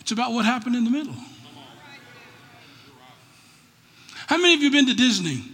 It's 0.00 0.10
about 0.10 0.32
what 0.32 0.46
happened 0.46 0.74
in 0.74 0.84
the 0.84 0.90
middle. 0.90 1.14
How 4.26 4.38
many 4.38 4.54
of 4.54 4.62
you 4.62 4.70
been 4.70 4.86
to 4.86 4.94
Disney? 4.94 5.44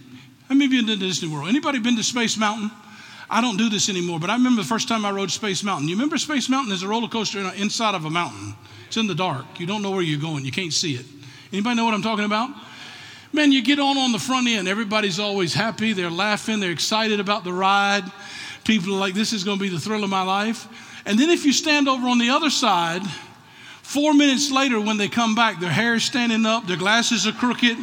How 0.47 0.55
many 0.55 0.65
of 0.65 0.71
you 0.71 0.85
been 0.85 0.97
to 0.97 1.05
Disney 1.05 1.27
World? 1.27 1.49
Anybody 1.49 1.79
been 1.79 1.97
to 1.97 2.03
Space 2.03 2.37
Mountain? 2.37 2.71
I 3.29 3.41
don't 3.41 3.57
do 3.57 3.69
this 3.69 3.89
anymore, 3.89 4.17
but 4.17 4.29
I 4.29 4.35
remember 4.35 4.61
the 4.61 4.67
first 4.67 4.87
time 4.87 5.03
I 5.03 5.11
rode 5.11 5.29
Space 5.29 5.61
Mountain. 5.61 5.89
You 5.89 5.95
remember 5.95 6.17
Space 6.17 6.47
Mountain 6.47 6.71
is 6.73 6.83
a 6.83 6.87
roller 6.87 7.09
coaster 7.09 7.39
inside 7.57 7.95
of 7.95 8.05
a 8.05 8.09
mountain. 8.09 8.55
It's 8.87 8.95
in 8.95 9.07
the 9.07 9.15
dark. 9.15 9.59
You 9.59 9.65
don't 9.65 9.81
know 9.81 9.91
where 9.91 10.01
you're 10.01 10.21
going. 10.21 10.45
You 10.45 10.51
can't 10.53 10.71
see 10.71 10.95
it. 10.95 11.05
Anybody 11.51 11.75
know 11.75 11.83
what 11.83 11.93
I'm 11.93 12.01
talking 12.01 12.25
about? 12.25 12.49
Man, 13.33 13.51
you 13.53 13.63
get 13.63 13.79
on 13.79 13.97
on 13.97 14.11
the 14.11 14.19
front 14.19 14.47
end. 14.47 14.67
Everybody's 14.67 15.19
always 15.19 15.53
happy. 15.53 15.93
They're 15.93 16.09
laughing. 16.09 16.59
They're 16.59 16.71
excited 16.71 17.19
about 17.19 17.43
the 17.43 17.53
ride. 17.53 18.03
People 18.65 18.93
are 18.93 18.99
like, 18.99 19.13
this 19.13 19.31
is 19.31 19.43
going 19.43 19.57
to 19.57 19.61
be 19.61 19.69
the 19.69 19.79
thrill 19.79 20.03
of 20.03 20.09
my 20.09 20.23
life. 20.23 20.67
And 21.05 21.17
then 21.17 21.29
if 21.29 21.45
you 21.45 21.53
stand 21.53 21.87
over 21.87 22.07
on 22.07 22.17
the 22.17 22.29
other 22.29 22.49
side, 22.49 23.01
four 23.81 24.13
minutes 24.13 24.51
later, 24.51 24.81
when 24.81 24.97
they 24.97 25.07
come 25.07 25.33
back, 25.33 25.59
their 25.59 25.69
hair 25.69 25.95
is 25.95 26.03
standing 26.03 26.45
up, 26.45 26.67
their 26.67 26.77
glasses 26.77 27.25
are 27.25 27.31
crooked. 27.31 27.77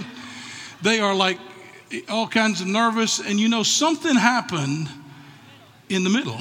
They 0.82 1.00
are 1.00 1.14
like 1.14 1.38
all 2.10 2.28
kinds 2.28 2.60
of 2.60 2.66
nervous. 2.66 3.18
And 3.18 3.40
you 3.40 3.48
know, 3.48 3.62
something 3.62 4.14
happened 4.14 4.88
in 5.88 6.04
the 6.04 6.10
middle. 6.10 6.40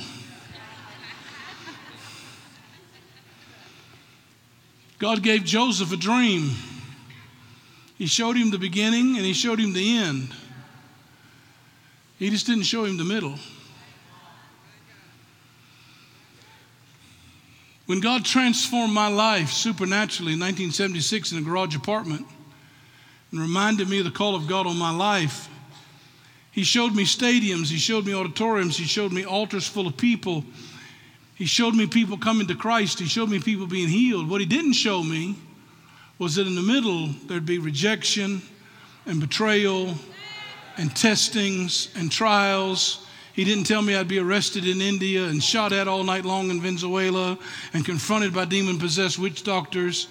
God 5.00 5.24
gave 5.24 5.46
Joseph 5.46 5.94
a 5.94 5.98
dream. 5.98 6.52
He 7.98 8.06
showed 8.06 8.36
him 8.36 8.52
the 8.52 8.60
beginning 8.60 9.18
and 9.18 9.26
he 9.26 9.34
showed 9.34 9.60
him 9.60 9.74
the 9.74 9.98
end. 9.98 10.30
He 12.20 12.30
just 12.30 12.46
didn't 12.46 12.64
show 12.64 12.84
him 12.86 12.98
the 12.98 13.04
middle. 13.04 13.36
When 17.88 18.02
God 18.02 18.26
transformed 18.26 18.94
my 18.94 19.08
life 19.08 19.50
supernaturally 19.50 20.34
in 20.34 20.40
1976 20.40 21.32
in 21.32 21.38
a 21.40 21.42
garage 21.42 21.76
apartment 21.76 22.28
and 23.32 23.40
reminded 23.40 23.88
me 23.88 24.00
of 24.00 24.06
the 24.06 24.12
call 24.12 24.36
of 24.36 24.48
God 24.48 24.68
on 24.68 24.78
my 24.78 24.92
life, 24.92 25.50
He 26.52 26.64
showed 26.64 26.94
me 26.94 27.06
stadiums, 27.06 27.70
He 27.70 27.78
showed 27.78 28.06
me 28.06 28.14
auditoriums, 28.14 28.78
He 28.78 28.84
showed 28.84 29.14
me 29.14 29.26
altars 29.26 29.68
full 29.68 29.88
of 29.88 29.96
people. 29.96 30.44
He 31.36 31.46
showed 31.46 31.76
me 31.76 31.88
people 31.88 32.18
coming 32.18 32.48
to 32.48 32.56
Christ, 32.56 33.00
He 33.00 33.06
showed 33.06 33.30
me 33.30 33.40
people 33.40 33.68
being 33.68 33.88
healed. 33.88 34.30
What 34.30 34.42
He 34.42 34.48
didn't 34.48 34.74
show 34.74 35.02
me 35.02 35.38
was 36.20 36.36
that 36.36 36.48
in 36.48 36.56
the 36.56 36.62
middle 36.62 37.08
there'd 37.28 37.46
be 37.46 37.60
rejection 37.60 38.42
and 39.06 39.20
betrayal 39.20 39.96
and 40.78 40.96
testings 40.96 41.90
and 41.96 42.12
trials. 42.12 43.06
He 43.34 43.44
didn't 43.44 43.66
tell 43.66 43.82
me 43.82 43.96
I'd 43.96 44.08
be 44.08 44.20
arrested 44.20 44.68
in 44.68 44.82
India 44.82 45.26
and 45.26 45.44
shot 45.44 45.72
at 45.72 45.88
all 45.88 46.04
night 46.04 46.26
long 46.26 46.50
in 46.50 46.60
Venezuela 46.60 47.38
and 47.74 47.86
confronted 47.86 48.34
by 48.34 48.46
demon 48.46 48.80
possessed 48.80 49.20
witch 49.20 49.44
doctors. 49.44 50.08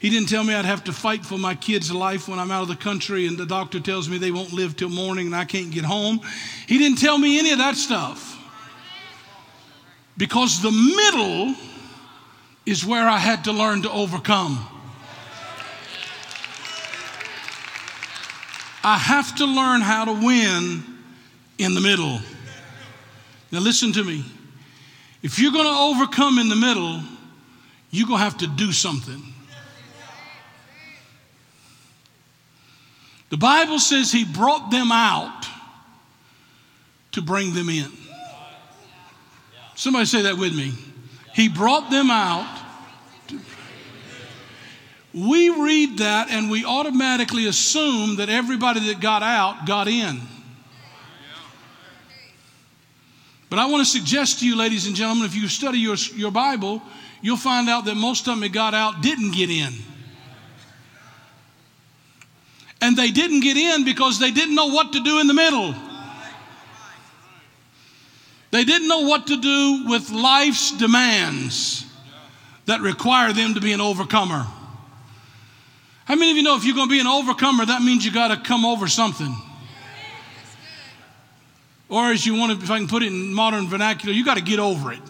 He 0.00 0.10
didn't 0.10 0.28
tell 0.28 0.44
me 0.44 0.52
I'd 0.52 0.64
have 0.64 0.84
to 0.84 0.92
fight 0.92 1.24
for 1.24 1.38
my 1.38 1.54
kids' 1.54 1.92
life 1.92 2.28
when 2.28 2.38
I'm 2.38 2.50
out 2.50 2.62
of 2.62 2.68
the 2.68 2.76
country 2.76 3.26
and 3.26 3.38
the 3.38 3.46
doctor 3.46 3.80
tells 3.80 4.08
me 4.08 4.18
they 4.18 4.30
won't 4.30 4.52
live 4.52 4.76
till 4.76 4.88
morning 4.88 5.26
and 5.26 5.36
I 5.36 5.44
can't 5.44 5.70
get 5.70 5.84
home. 5.84 6.20
He 6.66 6.78
didn't 6.78 6.98
tell 6.98 7.18
me 7.18 7.38
any 7.38 7.52
of 7.52 7.58
that 7.58 7.76
stuff. 7.76 8.34
Because 10.16 10.60
the 10.60 10.72
middle 10.72 11.54
is 12.64 12.84
where 12.84 13.08
I 13.08 13.18
had 13.18 13.44
to 13.44 13.52
learn 13.52 13.82
to 13.82 13.90
overcome. 13.90 14.75
I 18.86 18.98
have 18.98 19.34
to 19.38 19.46
learn 19.46 19.80
how 19.80 20.04
to 20.04 20.12
win 20.12 20.84
in 21.58 21.74
the 21.74 21.80
middle. 21.80 22.20
Now, 23.50 23.58
listen 23.58 23.92
to 23.94 24.04
me. 24.04 24.24
If 25.24 25.40
you're 25.40 25.50
going 25.50 25.64
to 25.64 25.76
overcome 25.76 26.38
in 26.38 26.48
the 26.48 26.54
middle, 26.54 27.00
you're 27.90 28.06
going 28.06 28.20
to 28.20 28.24
have 28.24 28.38
to 28.38 28.46
do 28.46 28.70
something. 28.70 29.20
The 33.30 33.36
Bible 33.36 33.80
says 33.80 34.12
he 34.12 34.24
brought 34.24 34.70
them 34.70 34.92
out 34.92 35.48
to 37.10 37.22
bring 37.22 37.54
them 37.54 37.68
in. 37.68 37.90
Somebody 39.74 40.06
say 40.06 40.22
that 40.22 40.38
with 40.38 40.54
me. 40.54 40.72
He 41.34 41.48
brought 41.48 41.90
them 41.90 42.08
out 42.08 42.62
we 45.16 45.48
read 45.48 45.98
that 45.98 46.30
and 46.30 46.50
we 46.50 46.66
automatically 46.66 47.46
assume 47.46 48.16
that 48.16 48.28
everybody 48.28 48.88
that 48.88 49.00
got 49.00 49.22
out 49.22 49.66
got 49.66 49.88
in. 49.88 50.20
But 53.48 53.58
I 53.58 53.64
want 53.66 53.80
to 53.80 53.90
suggest 53.90 54.40
to 54.40 54.46
you, 54.46 54.56
ladies 54.56 54.86
and 54.86 54.94
gentlemen, 54.94 55.24
if 55.24 55.34
you 55.34 55.48
study 55.48 55.78
your, 55.78 55.96
your 56.14 56.30
Bible, 56.30 56.82
you'll 57.22 57.38
find 57.38 57.66
out 57.70 57.86
that 57.86 57.94
most 57.94 58.28
of 58.28 58.34
them 58.34 58.40
that 58.40 58.52
got 58.52 58.74
out 58.74 59.00
didn't 59.00 59.30
get 59.30 59.48
in. 59.48 59.72
And 62.82 62.94
they 62.94 63.10
didn't 63.10 63.40
get 63.40 63.56
in 63.56 63.86
because 63.86 64.18
they 64.18 64.30
didn't 64.30 64.54
know 64.54 64.66
what 64.66 64.92
to 64.92 65.02
do 65.02 65.18
in 65.20 65.28
the 65.28 65.34
middle. 65.34 65.74
They 68.50 68.64
didn't 68.64 68.88
know 68.88 69.00
what 69.00 69.28
to 69.28 69.40
do 69.40 69.84
with 69.88 70.10
life's 70.10 70.72
demands 70.72 71.86
that 72.66 72.82
require 72.82 73.32
them 73.32 73.54
to 73.54 73.60
be 73.60 73.72
an 73.72 73.80
overcomer. 73.80 74.46
How 76.06 76.14
many 76.14 76.30
of 76.30 76.36
you 76.36 76.44
know 76.44 76.56
if 76.56 76.64
you're 76.64 76.76
going 76.76 76.88
to 76.88 76.92
be 76.92 77.00
an 77.00 77.08
overcomer, 77.08 77.66
that 77.66 77.82
means 77.82 78.04
you 78.04 78.12
got 78.12 78.28
to 78.28 78.36
come 78.36 78.64
over 78.64 78.86
something? 78.86 79.34
Or 81.88 82.12
as 82.12 82.24
you 82.24 82.36
want 82.36 82.56
to, 82.56 82.64
if 82.64 82.70
I 82.70 82.78
can 82.78 82.86
put 82.86 83.02
it 83.02 83.08
in 83.08 83.34
modern 83.34 83.66
vernacular, 83.66 84.14
you 84.14 84.24
got 84.24 84.36
to 84.36 84.42
get 84.42 84.60
over 84.60 84.92
it. 84.92 85.00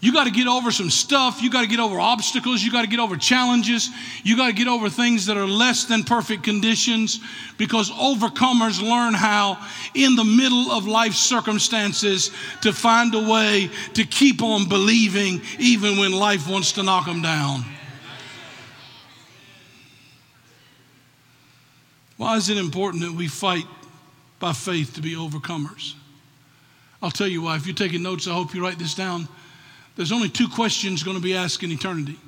You 0.00 0.14
got 0.14 0.24
to 0.24 0.30
get 0.30 0.46
over 0.46 0.70
some 0.70 0.88
stuff. 0.88 1.42
You 1.42 1.50
got 1.50 1.60
to 1.60 1.66
get 1.66 1.78
over 1.78 2.00
obstacles. 2.00 2.62
You 2.62 2.72
got 2.72 2.82
to 2.82 2.88
get 2.88 3.00
over 3.00 3.18
challenges. 3.18 3.90
You 4.22 4.34
got 4.36 4.46
to 4.46 4.54
get 4.54 4.66
over 4.66 4.88
things 4.88 5.26
that 5.26 5.36
are 5.36 5.46
less 5.46 5.84
than 5.84 6.04
perfect 6.04 6.42
conditions 6.42 7.20
because 7.58 7.90
overcomers 7.90 8.82
learn 8.82 9.12
how, 9.12 9.58
in 9.94 10.16
the 10.16 10.24
middle 10.24 10.72
of 10.72 10.86
life 10.86 11.14
circumstances, 11.14 12.30
to 12.62 12.72
find 12.72 13.14
a 13.14 13.30
way 13.30 13.70
to 13.92 14.04
keep 14.04 14.42
on 14.42 14.70
believing 14.70 15.42
even 15.58 15.98
when 15.98 16.12
life 16.12 16.48
wants 16.48 16.72
to 16.72 16.82
knock 16.82 17.04
them 17.04 17.20
down. 17.20 17.64
Why 22.16 22.36
is 22.36 22.48
it 22.48 22.58
important 22.58 23.02
that 23.02 23.12
we 23.12 23.28
fight 23.28 23.66
by 24.38 24.52
faith 24.52 24.94
to 24.94 25.02
be 25.02 25.14
overcomers? 25.14 25.94
I'll 27.02 27.10
tell 27.10 27.28
you 27.28 27.42
why. 27.42 27.56
If 27.56 27.66
you're 27.66 27.74
taking 27.74 28.02
notes, 28.02 28.26
I 28.28 28.32
hope 28.32 28.54
you 28.54 28.62
write 28.62 28.78
this 28.78 28.94
down. 28.94 29.28
There's 29.96 30.12
only 30.12 30.28
two 30.28 30.48
questions 30.48 31.02
going 31.02 31.16
to 31.16 31.22
be 31.22 31.34
asked 31.34 31.62
in 31.62 31.70
eternity. 31.70 32.18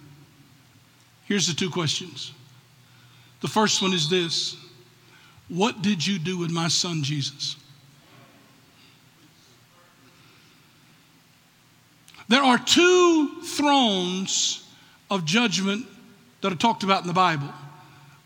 Here's 1.25 1.47
the 1.47 1.55
two 1.55 1.71
questions. 1.71 2.33
The 3.40 3.49
first 3.49 3.83
one 3.83 3.93
is 3.93 4.09
this 4.09 4.57
What 5.49 5.83
did 5.83 6.07
you 6.07 6.19
do 6.19 6.38
with 6.38 6.50
my 6.50 6.69
son 6.69 7.02
Jesus? 7.02 7.57
There 12.28 12.43
are 12.43 12.59
two 12.59 13.43
thrones 13.43 14.69
of 15.11 15.25
judgment 15.25 15.87
that 16.40 16.52
are 16.52 16.57
talked 16.57 16.83
about 16.83 17.02
in 17.02 17.07
the 17.07 17.12
Bible 17.12 17.52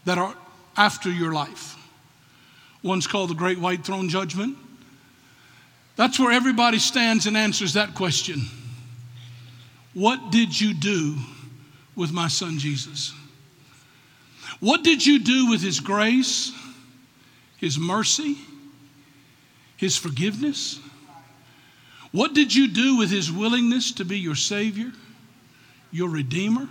that 0.06 0.16
are 0.16 0.34
after 0.80 1.10
your 1.10 1.30
life. 1.30 1.76
One's 2.82 3.06
called 3.06 3.28
the 3.28 3.34
Great 3.34 3.58
White 3.58 3.84
Throne 3.84 4.08
Judgment, 4.08 4.56
That's 5.96 6.18
where 6.18 6.32
everybody 6.32 6.78
stands 6.78 7.26
and 7.26 7.36
answers 7.36 7.74
that 7.74 7.94
question. 7.94 8.46
What 9.92 10.32
did 10.32 10.58
you 10.58 10.72
do 10.72 11.16
with 11.94 12.12
my 12.12 12.28
son 12.28 12.58
Jesus? 12.58 13.12
What 14.60 14.82
did 14.82 15.04
you 15.04 15.18
do 15.18 15.50
with 15.50 15.60
his 15.60 15.80
grace, 15.80 16.50
his 17.58 17.78
mercy, 17.78 18.38
his 19.76 19.98
forgiveness? 19.98 20.80
What 22.10 22.32
did 22.32 22.54
you 22.54 22.68
do 22.68 22.96
with 22.96 23.10
his 23.10 23.30
willingness 23.30 23.92
to 23.92 24.06
be 24.06 24.18
your 24.18 24.34
Savior, 24.34 24.92
your 25.92 26.08
Redeemer? 26.08 26.66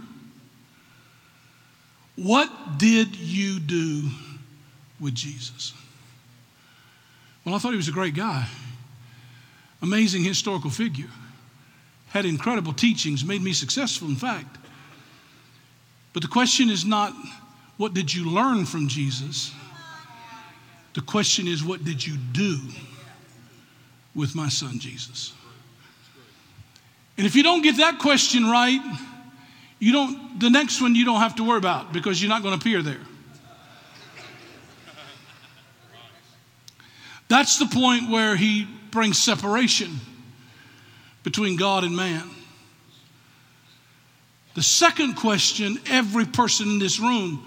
What 2.21 2.77
did 2.77 3.15
you 3.15 3.59
do 3.61 4.09
with 4.99 5.15
Jesus? 5.15 5.73
Well, 7.45 7.55
I 7.55 7.59
thought 7.59 7.71
he 7.71 7.77
was 7.77 7.87
a 7.87 7.93
great 7.93 8.13
guy, 8.13 8.45
amazing 9.81 10.25
historical 10.25 10.69
figure, 10.69 11.09
had 12.09 12.25
incredible 12.25 12.73
teachings, 12.73 13.23
made 13.23 13.41
me 13.41 13.53
successful, 13.53 14.09
in 14.09 14.17
fact. 14.17 14.57
But 16.11 16.21
the 16.21 16.27
question 16.27 16.69
is 16.69 16.83
not, 16.83 17.13
what 17.77 17.93
did 17.93 18.13
you 18.13 18.29
learn 18.29 18.65
from 18.65 18.89
Jesus? 18.89 19.53
The 20.95 21.01
question 21.01 21.47
is, 21.47 21.63
what 21.63 21.85
did 21.85 22.05
you 22.05 22.17
do 22.33 22.59
with 24.13 24.35
my 24.35 24.49
son 24.49 24.79
Jesus? 24.79 25.31
And 27.17 27.25
if 27.25 27.33
you 27.33 27.43
don't 27.43 27.61
get 27.61 27.77
that 27.77 27.99
question 27.99 28.43
right, 28.49 28.81
you 29.79 29.93
don't 29.93 30.39
the 30.39 30.49
next 30.49 30.81
one 30.81 30.95
you 30.95 31.05
don't 31.05 31.21
have 31.21 31.35
to 31.35 31.43
worry 31.43 31.57
about 31.57 31.91
because 31.93 32.21
you're 32.21 32.29
not 32.29 32.43
going 32.43 32.57
to 32.57 32.61
appear 32.61 32.81
there. 32.81 32.99
That's 37.29 37.59
the 37.59 37.67
point 37.67 38.09
where 38.09 38.35
he 38.35 38.67
brings 38.91 39.17
separation 39.19 39.99
between 41.23 41.57
God 41.57 41.83
and 41.83 41.95
man. 41.95 42.29
The 44.55 44.63
second 44.63 45.15
question 45.15 45.79
every 45.87 46.25
person 46.25 46.67
in 46.69 46.79
this 46.79 46.99
room, 46.99 47.45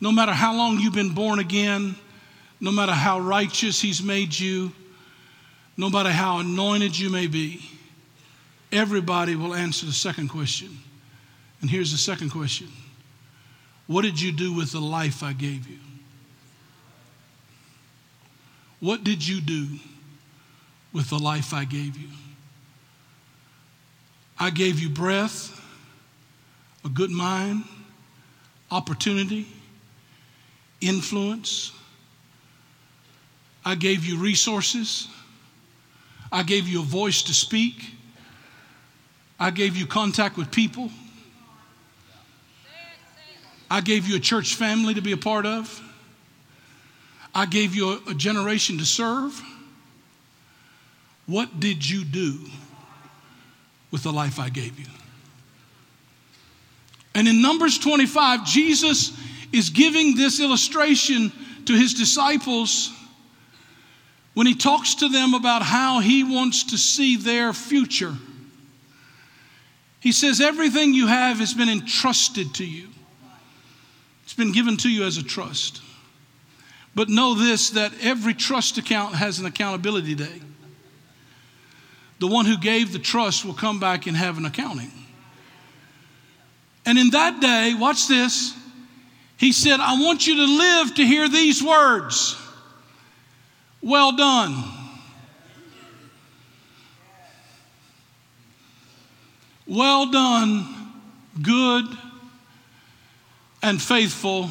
no 0.00 0.12
matter 0.12 0.32
how 0.32 0.54
long 0.54 0.78
you've 0.78 0.94
been 0.94 1.14
born 1.14 1.38
again, 1.38 1.96
no 2.60 2.70
matter 2.70 2.92
how 2.92 3.18
righteous 3.18 3.80
he's 3.80 4.02
made 4.02 4.38
you, 4.38 4.70
no 5.76 5.90
matter 5.90 6.10
how 6.10 6.38
anointed 6.38 6.98
you 6.98 7.10
may 7.10 7.26
be, 7.26 7.68
everybody 8.70 9.34
will 9.34 9.54
answer 9.54 9.86
the 9.86 9.92
second 9.92 10.28
question. 10.28 10.78
And 11.66 11.70
here's 11.72 11.90
the 11.90 11.98
second 11.98 12.30
question 12.30 12.68
What 13.88 14.02
did 14.02 14.20
you 14.20 14.30
do 14.30 14.52
with 14.52 14.70
the 14.70 14.80
life 14.80 15.24
I 15.24 15.32
gave 15.32 15.66
you? 15.66 15.78
What 18.78 19.02
did 19.02 19.26
you 19.26 19.40
do 19.40 19.66
with 20.92 21.10
the 21.10 21.18
life 21.18 21.52
I 21.52 21.64
gave 21.64 21.96
you? 21.96 22.06
I 24.38 24.50
gave 24.50 24.78
you 24.78 24.88
breath, 24.88 25.60
a 26.84 26.88
good 26.88 27.10
mind, 27.10 27.64
opportunity, 28.70 29.48
influence. 30.80 31.72
I 33.64 33.74
gave 33.74 34.04
you 34.04 34.18
resources. 34.18 35.08
I 36.30 36.44
gave 36.44 36.68
you 36.68 36.78
a 36.82 36.84
voice 36.84 37.22
to 37.22 37.34
speak. 37.34 37.90
I 39.40 39.50
gave 39.50 39.74
you 39.74 39.88
contact 39.88 40.36
with 40.36 40.52
people. 40.52 40.92
I 43.70 43.80
gave 43.80 44.06
you 44.06 44.16
a 44.16 44.20
church 44.20 44.54
family 44.54 44.94
to 44.94 45.00
be 45.00 45.12
a 45.12 45.16
part 45.16 45.46
of. 45.46 45.82
I 47.34 47.46
gave 47.46 47.74
you 47.74 47.90
a, 47.90 48.10
a 48.10 48.14
generation 48.14 48.78
to 48.78 48.84
serve. 48.84 49.40
What 51.26 51.60
did 51.60 51.88
you 51.88 52.04
do 52.04 52.38
with 53.90 54.02
the 54.02 54.12
life 54.12 54.38
I 54.38 54.48
gave 54.48 54.78
you? 54.78 54.86
And 57.14 57.26
in 57.26 57.40
Numbers 57.40 57.78
25, 57.78 58.44
Jesus 58.44 59.18
is 59.52 59.70
giving 59.70 60.16
this 60.16 60.38
illustration 60.38 61.32
to 61.64 61.72
his 61.72 61.94
disciples 61.94 62.92
when 64.34 64.46
he 64.46 64.54
talks 64.54 64.96
to 64.96 65.08
them 65.08 65.32
about 65.32 65.62
how 65.62 66.00
he 66.00 66.22
wants 66.22 66.64
to 66.64 66.76
see 66.76 67.16
their 67.16 67.54
future. 67.54 68.14
He 69.98 70.12
says, 70.12 70.42
Everything 70.42 70.92
you 70.92 71.06
have 71.06 71.38
has 71.38 71.54
been 71.54 71.70
entrusted 71.70 72.54
to 72.56 72.66
you, 72.66 72.88
it's 74.26 74.34
been 74.34 74.50
given 74.50 74.76
to 74.78 74.90
you 74.90 75.04
as 75.04 75.18
a 75.18 75.22
trust. 75.22 75.80
But 76.96 77.08
know 77.08 77.34
this 77.34 77.70
that 77.70 77.92
every 78.02 78.34
trust 78.34 78.76
account 78.76 79.14
has 79.14 79.38
an 79.38 79.46
accountability 79.46 80.16
day. 80.16 80.40
The 82.18 82.26
one 82.26 82.44
who 82.44 82.58
gave 82.58 82.92
the 82.92 82.98
trust 82.98 83.44
will 83.44 83.54
come 83.54 83.78
back 83.78 84.08
and 84.08 84.16
have 84.16 84.36
an 84.36 84.44
accounting. 84.44 84.90
And 86.84 86.98
in 86.98 87.10
that 87.10 87.40
day, 87.40 87.74
watch 87.78 88.08
this, 88.08 88.52
he 89.36 89.52
said, 89.52 89.78
I 89.78 89.92
want 90.00 90.26
you 90.26 90.34
to 90.34 90.44
live 90.44 90.96
to 90.96 91.06
hear 91.06 91.28
these 91.28 91.62
words 91.62 92.36
Well 93.80 94.16
done. 94.16 94.64
Well 99.68 100.10
done, 100.10 100.92
good 101.40 101.86
and 103.66 103.82
faithful 103.82 104.48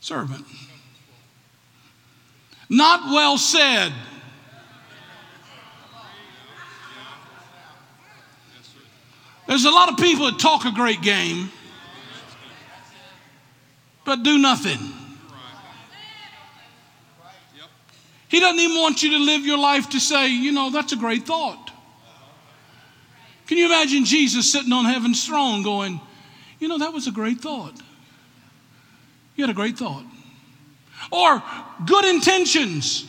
servant. 0.00 0.46
Not 2.70 3.12
well 3.12 3.36
said. 3.36 3.92
There's 9.46 9.66
a 9.66 9.70
lot 9.70 9.92
of 9.92 9.98
people 9.98 10.30
that 10.30 10.38
talk 10.38 10.64
a 10.64 10.72
great 10.72 11.02
game, 11.02 11.50
but 14.06 14.22
do 14.22 14.38
nothing. 14.38 14.78
He 18.28 18.40
doesn't 18.40 18.60
even 18.60 18.78
want 18.78 19.02
you 19.02 19.10
to 19.10 19.18
live 19.18 19.44
your 19.44 19.58
life 19.58 19.90
to 19.90 20.00
say, 20.00 20.30
you 20.30 20.52
know, 20.52 20.70
that's 20.70 20.94
a 20.94 20.96
great 20.96 21.26
thought. 21.26 21.70
Can 23.46 23.58
you 23.58 23.66
imagine 23.66 24.06
Jesus 24.06 24.50
sitting 24.50 24.72
on 24.72 24.86
heaven's 24.86 25.26
throne 25.26 25.62
going, 25.62 26.00
you 26.60 26.68
know, 26.68 26.78
that 26.78 26.94
was 26.94 27.06
a 27.06 27.12
great 27.12 27.40
thought? 27.40 27.74
You 29.40 29.46
had 29.46 29.50
a 29.52 29.54
great 29.54 29.78
thought. 29.78 30.04
Or 31.10 31.42
good 31.86 32.04
intentions. 32.04 33.06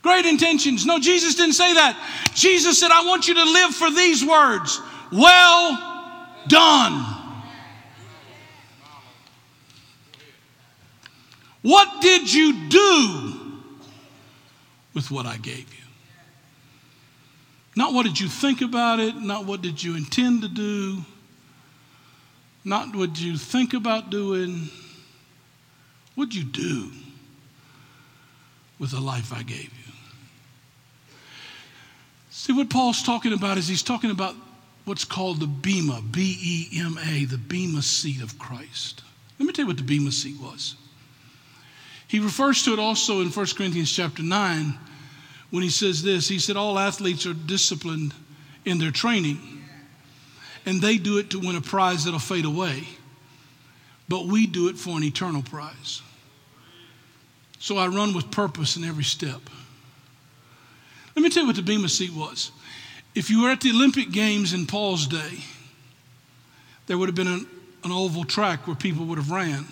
Great 0.00 0.24
intentions. 0.24 0.86
No, 0.86 1.00
Jesus 1.00 1.34
didn't 1.34 1.54
say 1.54 1.74
that. 1.74 2.00
Jesus 2.32 2.78
said, 2.78 2.92
I 2.92 3.04
want 3.04 3.26
you 3.26 3.34
to 3.34 3.42
live 3.42 3.74
for 3.74 3.90
these 3.90 4.24
words 4.24 4.80
Well 5.10 6.28
done. 6.46 7.04
What 11.62 12.00
did 12.00 12.32
you 12.32 12.68
do 12.68 13.32
with 14.94 15.10
what 15.10 15.26
I 15.26 15.36
gave 15.38 15.68
you? 15.74 15.84
Not 17.74 17.92
what 17.92 18.06
did 18.06 18.20
you 18.20 18.28
think 18.28 18.60
about 18.60 19.00
it, 19.00 19.16
not 19.16 19.46
what 19.46 19.62
did 19.62 19.82
you 19.82 19.96
intend 19.96 20.42
to 20.42 20.48
do, 20.48 21.04
not 22.66 22.94
what 22.96 23.18
you 23.20 23.38
think 23.38 23.74
about 23.74 24.10
doing. 24.10 24.68
What'd 26.16 26.34
you 26.34 26.44
do 26.44 26.90
with 28.78 28.90
the 28.90 29.00
life 29.00 29.32
I 29.32 29.42
gave 29.42 29.64
you? 29.72 29.92
See, 32.30 32.52
what 32.52 32.68
Paul's 32.68 33.02
talking 33.02 33.32
about 33.32 33.56
is 33.56 33.68
he's 33.68 33.82
talking 33.82 34.10
about 34.10 34.34
what's 34.84 35.04
called 35.04 35.40
the 35.40 35.46
Bema, 35.46 36.02
B 36.10 36.38
E 36.42 36.80
M 36.80 36.98
A, 37.06 37.24
the 37.24 37.38
Bema 37.38 37.82
seat 37.82 38.20
of 38.20 38.38
Christ. 38.38 39.02
Let 39.38 39.46
me 39.46 39.52
tell 39.52 39.64
you 39.64 39.68
what 39.68 39.76
the 39.76 39.82
Bema 39.82 40.10
seat 40.10 40.40
was. 40.40 40.74
He 42.08 42.18
refers 42.18 42.62
to 42.64 42.72
it 42.72 42.78
also 42.78 43.20
in 43.20 43.28
1 43.28 43.46
Corinthians 43.56 43.92
chapter 43.92 44.22
9 44.22 44.78
when 45.50 45.62
he 45.62 45.70
says 45.70 46.02
this. 46.02 46.28
He 46.28 46.38
said, 46.38 46.56
All 46.56 46.78
athletes 46.78 47.26
are 47.26 47.34
disciplined 47.34 48.14
in 48.64 48.78
their 48.78 48.90
training, 48.90 49.55
and 50.66 50.82
they 50.82 50.98
do 50.98 51.18
it 51.18 51.30
to 51.30 51.38
win 51.38 51.56
a 51.56 51.60
prize 51.60 52.04
that'll 52.04 52.18
fade 52.18 52.44
away, 52.44 52.84
but 54.08 54.26
we 54.26 54.46
do 54.46 54.68
it 54.68 54.76
for 54.76 54.96
an 54.96 55.04
eternal 55.04 55.42
prize. 55.42 56.02
So 57.58 57.78
I 57.78 57.86
run 57.86 58.12
with 58.12 58.30
purpose 58.30 58.76
in 58.76 58.84
every 58.84 59.04
step. 59.04 59.40
Let 61.14 61.22
me 61.22 61.30
tell 61.30 61.44
you 61.44 61.46
what 61.46 61.56
the 61.56 61.62
Bema 61.62 61.88
seat 61.88 62.12
was. 62.12 62.50
If 63.14 63.30
you 63.30 63.42
were 63.42 63.50
at 63.50 63.62
the 63.62 63.70
Olympic 63.70 64.10
Games 64.10 64.52
in 64.52 64.66
Paul's 64.66 65.06
day, 65.06 65.38
there 66.86 66.98
would 66.98 67.08
have 67.08 67.14
been 67.14 67.26
an, 67.26 67.46
an 67.84 67.92
oval 67.92 68.24
track 68.24 68.66
where 68.66 68.76
people 68.76 69.06
would 69.06 69.18
have 69.18 69.30
ran. 69.30 69.64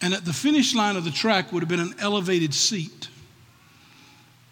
And 0.00 0.14
at 0.14 0.24
the 0.24 0.32
finish 0.32 0.74
line 0.74 0.96
of 0.96 1.04
the 1.04 1.10
track 1.10 1.52
would 1.52 1.60
have 1.62 1.68
been 1.68 1.80
an 1.80 1.94
elevated 1.98 2.54
seat 2.54 3.08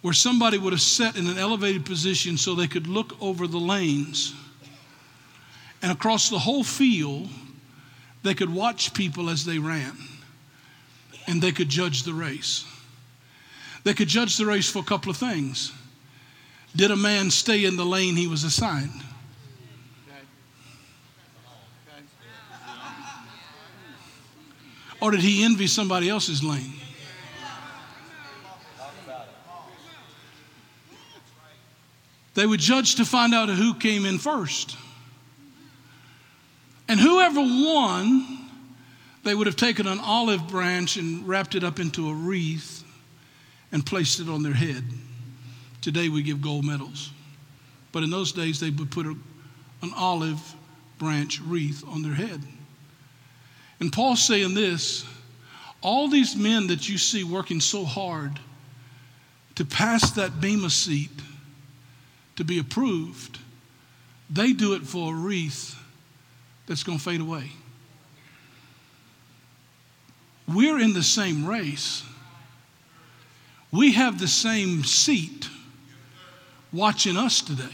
where 0.02 0.12
somebody 0.12 0.58
would 0.58 0.72
have 0.72 0.82
sat 0.82 1.16
in 1.16 1.26
an 1.26 1.38
elevated 1.38 1.84
position 1.84 2.36
so 2.36 2.54
they 2.54 2.66
could 2.66 2.86
look 2.86 3.20
over 3.20 3.46
the 3.46 3.58
lanes. 3.58 4.34
And 5.86 5.92
across 5.92 6.30
the 6.30 6.40
whole 6.40 6.64
field, 6.64 7.28
they 8.24 8.34
could 8.34 8.52
watch 8.52 8.92
people 8.92 9.30
as 9.30 9.44
they 9.44 9.60
ran 9.60 9.96
and 11.28 11.40
they 11.40 11.52
could 11.52 11.68
judge 11.68 12.02
the 12.02 12.12
race. 12.12 12.64
They 13.84 13.94
could 13.94 14.08
judge 14.08 14.36
the 14.36 14.46
race 14.46 14.68
for 14.68 14.80
a 14.80 14.82
couple 14.82 15.12
of 15.12 15.16
things. 15.16 15.70
Did 16.74 16.90
a 16.90 16.96
man 16.96 17.30
stay 17.30 17.64
in 17.64 17.76
the 17.76 17.84
lane 17.84 18.16
he 18.16 18.26
was 18.26 18.42
assigned? 18.42 19.00
Or 25.00 25.12
did 25.12 25.20
he 25.20 25.44
envy 25.44 25.68
somebody 25.68 26.08
else's 26.08 26.42
lane? 26.42 26.72
They 32.34 32.44
would 32.44 32.58
judge 32.58 32.96
to 32.96 33.04
find 33.04 33.32
out 33.32 33.48
who 33.50 33.72
came 33.72 34.04
in 34.04 34.18
first. 34.18 34.76
And 36.88 37.00
whoever 37.00 37.40
won, 37.40 38.38
they 39.24 39.34
would 39.34 39.46
have 39.46 39.56
taken 39.56 39.86
an 39.86 39.98
olive 39.98 40.46
branch 40.48 40.96
and 40.96 41.26
wrapped 41.26 41.54
it 41.54 41.64
up 41.64 41.80
into 41.80 42.08
a 42.08 42.14
wreath 42.14 42.84
and 43.72 43.84
placed 43.84 44.20
it 44.20 44.28
on 44.28 44.42
their 44.42 44.54
head. 44.54 44.84
Today 45.80 46.08
we 46.08 46.22
give 46.22 46.40
gold 46.40 46.64
medals. 46.64 47.10
But 47.92 48.02
in 48.02 48.10
those 48.10 48.32
days, 48.32 48.60
they 48.60 48.70
would 48.70 48.90
put 48.90 49.06
a, 49.06 49.16
an 49.82 49.92
olive 49.96 50.54
branch 50.98 51.40
wreath 51.40 51.82
on 51.86 52.02
their 52.02 52.14
head. 52.14 52.42
And 53.80 53.92
Paul's 53.92 54.22
saying 54.22 54.54
this 54.54 55.04
all 55.82 56.08
these 56.08 56.34
men 56.34 56.68
that 56.68 56.88
you 56.88 56.98
see 56.98 57.22
working 57.22 57.60
so 57.60 57.84
hard 57.84 58.40
to 59.56 59.64
pass 59.64 60.10
that 60.12 60.40
Bema 60.40 60.70
seat 60.70 61.10
to 62.36 62.44
be 62.44 62.58
approved, 62.58 63.38
they 64.28 64.52
do 64.52 64.74
it 64.74 64.82
for 64.82 65.12
a 65.12 65.16
wreath 65.16 65.76
that's 66.66 66.82
going 66.82 66.98
to 66.98 67.04
fade 67.04 67.20
away. 67.20 67.50
We're 70.48 70.78
in 70.80 70.92
the 70.92 71.02
same 71.02 71.46
race. 71.46 72.02
We 73.72 73.92
have 73.92 74.18
the 74.18 74.28
same 74.28 74.84
seat 74.84 75.48
watching 76.72 77.16
us 77.16 77.40
today. 77.40 77.64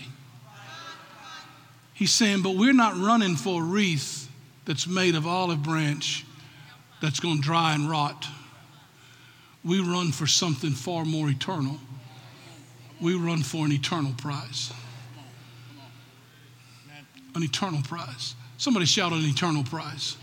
He's 1.92 2.12
saying, 2.12 2.42
but 2.42 2.56
we're 2.56 2.72
not 2.72 2.96
running 2.96 3.36
for 3.36 3.62
a 3.62 3.64
wreath 3.64 4.28
that's 4.64 4.86
made 4.86 5.14
of 5.14 5.26
olive 5.26 5.62
branch 5.62 6.24
that's 7.00 7.20
going 7.20 7.36
to 7.36 7.42
dry 7.42 7.74
and 7.74 7.90
rot. 7.90 8.26
We 9.64 9.80
run 9.80 10.12
for 10.12 10.26
something 10.26 10.72
far 10.72 11.04
more 11.04 11.28
eternal. 11.28 11.78
We 13.00 13.14
run 13.14 13.42
for 13.42 13.66
an 13.66 13.72
eternal 13.72 14.12
prize. 14.16 14.72
An 17.34 17.42
eternal 17.42 17.82
prize. 17.82 18.34
Somebody 18.62 18.86
shout 18.86 19.12
an 19.12 19.24
eternal 19.24 19.64
prize. 19.64 20.16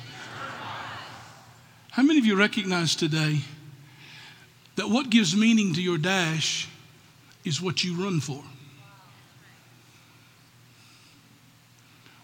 How 1.91 2.03
many 2.03 2.19
of 2.19 2.25
you 2.25 2.37
recognize 2.37 2.95
today 2.95 3.41
that 4.77 4.89
what 4.89 5.09
gives 5.09 5.35
meaning 5.35 5.73
to 5.73 5.81
your 5.81 5.97
dash 5.97 6.69
is 7.43 7.61
what 7.61 7.83
you 7.83 8.01
run 8.01 8.21
for? 8.21 8.41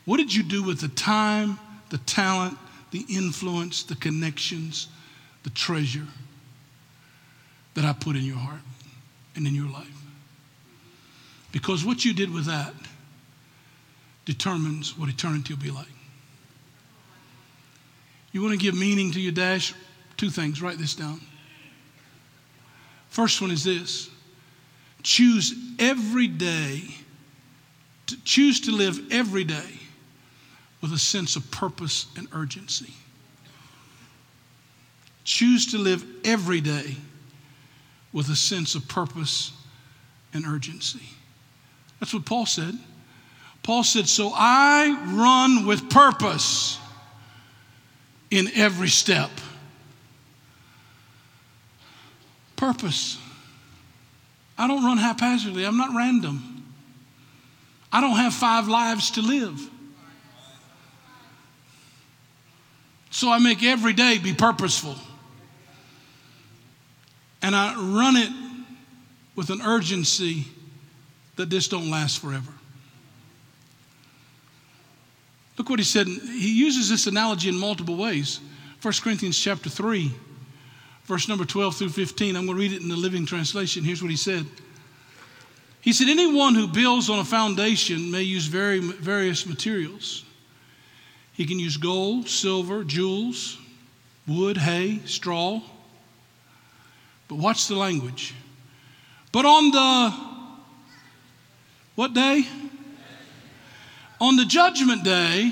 What 0.06 0.15
did 0.15 0.34
you 0.34 0.43
do 0.43 0.63
with 0.63 0.80
the 0.80 0.88
time, 0.88 1.60
the 1.89 1.97
talent, 1.97 2.58
the 2.91 3.06
influence, 3.10 3.84
the 3.84 3.97
connections, 3.97 4.88
the 5.43 5.49
treasure 5.49 6.08
that 7.73 7.84
I 7.84 7.91
put 7.91 8.15
in 8.15 8.23
your 8.23 8.38
heart 8.38 8.62
and 9.36 9.45
in 9.45 9.54
your 9.54 9.69
life? 9.69 10.01
Because 11.51 11.84
what 11.84 12.06
you 12.06 12.13
did 12.13 12.34
with 12.34 12.45
that 12.45 12.73
determines 14.23 14.97
what 14.97 15.10
eternity 15.10 15.54
will 15.54 15.62
be 15.62 15.71
like. 15.71 15.88
You 18.36 18.41
want 18.41 18.52
to 18.52 18.58
give 18.58 18.76
meaning 18.76 19.12
to 19.12 19.21
your 19.21 19.32
dash? 19.32 19.74
Two 20.17 20.30
things. 20.30 20.62
Write 20.62 20.78
this 20.78 20.93
down. 20.93 21.21
First 23.08 23.41
one 23.41 23.50
is 23.50 23.63
this 23.63 24.10
choose 25.04 25.56
every 25.80 26.28
day, 26.28 26.84
to 28.08 28.21
choose 28.26 28.60
to 28.60 28.71
live 28.74 29.00
every 29.10 29.45
day 29.45 29.80
with 30.82 30.91
a 30.91 30.98
sense 30.98 31.38
of 31.38 31.50
purpose 31.50 32.08
and 32.17 32.28
urgency. 32.34 32.93
Choose 35.24 35.71
to 35.71 35.78
live 35.78 36.06
every 36.26 36.60
day 36.60 36.98
with 38.12 38.28
a 38.28 38.36
sense 38.36 38.76
of 38.76 38.86
purpose 38.89 39.54
and 40.34 40.45
urgency. 40.45 41.08
That's 42.02 42.13
what 42.13 42.26
Paul 42.26 42.45
said. 42.45 42.78
Paul 43.63 43.86
said, 43.86 44.10
So 44.10 44.34
I 44.36 44.89
run 45.15 45.65
with 45.65 45.89
purpose 45.89 46.80
in 48.31 48.49
every 48.53 48.89
step. 48.89 49.29
Purpose. 52.55 53.17
I 54.57 54.67
don't 54.67 54.83
run 54.83 54.97
haphazardly, 54.97 55.65
I'm 55.65 55.77
not 55.77 55.95
random. 55.95 56.63
I 57.91 58.01
don't 58.01 58.17
have 58.17 58.33
five 58.33 58.67
lives 58.67 59.11
to 59.11 59.21
live. 59.21 59.69
So 63.09 63.31
I 63.31 63.39
make 63.39 63.63
every 63.63 63.93
day 63.93 64.17
be 64.17 64.33
purposeful. 64.33 64.95
And 67.41 67.55
I 67.55 67.75
run 67.75 68.17
it 68.17 68.29
with 69.35 69.49
an 69.49 69.61
urgency 69.61 70.45
that 71.35 71.49
this 71.49 71.67
don't 71.67 71.89
last 71.89 72.19
forever. 72.19 72.51
Look 75.57 75.69
what 75.69 75.79
he 75.79 75.85
said. 75.85 76.07
He 76.07 76.57
uses 76.57 76.89
this 76.89 77.07
analogy 77.07 77.49
in 77.49 77.57
multiple 77.57 77.95
ways. 77.95 78.39
1 78.81 78.93
Corinthians 79.01 79.37
chapter 79.39 79.69
3, 79.69 80.11
verse 81.05 81.27
number 81.27 81.45
12 81.45 81.75
through 81.75 81.89
15. 81.89 82.35
I'm 82.35 82.45
going 82.45 82.57
to 82.57 82.61
read 82.61 82.73
it 82.73 82.81
in 82.81 82.89
the 82.89 82.95
Living 82.95 83.25
Translation. 83.25 83.83
Here's 83.83 84.01
what 84.01 84.11
he 84.11 84.17
said. 84.17 84.45
He 85.81 85.93
said, 85.93 86.07
Anyone 86.07 86.55
who 86.55 86.67
builds 86.67 87.09
on 87.09 87.19
a 87.19 87.25
foundation 87.25 88.11
may 88.11 88.23
use 88.23 88.47
very, 88.47 88.79
various 88.79 89.45
materials. 89.45 90.25
He 91.33 91.45
can 91.45 91.59
use 91.59 91.77
gold, 91.77 92.27
silver, 92.27 92.83
jewels, 92.83 93.57
wood, 94.27 94.57
hay, 94.57 95.01
straw. 95.05 95.61
But 97.27 97.35
watch 97.35 97.67
the 97.67 97.75
language. 97.75 98.33
But 99.31 99.45
on 99.45 99.71
the 99.71 100.35
what 101.95 102.13
day? 102.13 102.45
On 104.19 104.36
the 104.36 104.45
judgment 104.45 105.04
day, 105.04 105.51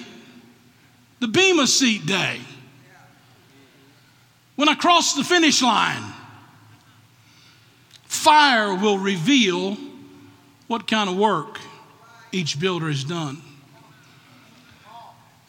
the 1.19 1.28
Bema 1.28 1.67
seat 1.67 2.06
day, 2.06 2.39
when 4.56 4.69
I 4.69 4.76
cross 4.76 5.13
the 5.15 5.23
finish 5.23 5.62
line, 5.62 6.04
fire 8.04 8.76
will 8.76 8.97
reveal 8.97 9.78
what 10.67 10.88
kind 10.88 11.10
of 11.10 11.17
work 11.17 11.60
each 12.32 12.60
builder 12.60 12.88
has 12.88 13.04
done. 13.04 13.41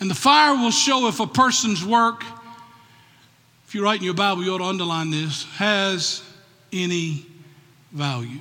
And 0.00 0.10
the 0.10 0.14
fire 0.14 0.54
will 0.54 0.70
show 0.70 1.06
if 1.08 1.20
a 1.20 1.26
person's 1.26 1.84
work, 1.84 2.24
if 3.66 3.74
you're 3.74 3.84
writing 3.84 4.04
your 4.04 4.14
Bible, 4.14 4.42
you 4.42 4.54
ought 4.54 4.58
to 4.58 4.64
underline 4.64 5.10
this, 5.10 5.44
has 5.56 6.22
any 6.72 7.26
value. 7.92 8.40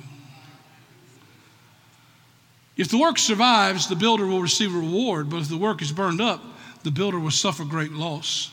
If 2.76 2.88
the 2.88 2.98
work 2.98 3.18
survives, 3.18 3.88
the 3.88 3.96
builder 3.96 4.26
will 4.26 4.42
receive 4.42 4.74
a 4.74 4.78
reward, 4.78 5.30
but 5.30 5.40
if 5.40 5.48
the 5.48 5.56
work 5.56 5.80
is 5.80 5.92
burned 5.92 6.20
up, 6.20 6.42
the 6.82 6.90
builder 6.90 7.20
will 7.20 7.30
suffer 7.30 7.64
great 7.64 7.92
loss. 7.92 8.50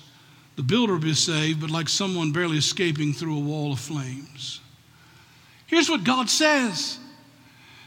The 0.56 0.64
builder 0.64 0.94
will 0.94 1.00
be 1.00 1.14
saved, 1.14 1.62
but 1.62 1.72
like 1.72 1.90
someone 1.90 2.32
barely 2.32 2.58
escaping 2.58 3.14
through 3.14 3.38
a 3.38 3.42
wall 3.42 3.74
of 3.74 3.80
flames. 3.80 4.60
Here's 5.66 5.90
what 5.90 6.04
God 6.04 6.30
says. 6.30 7.00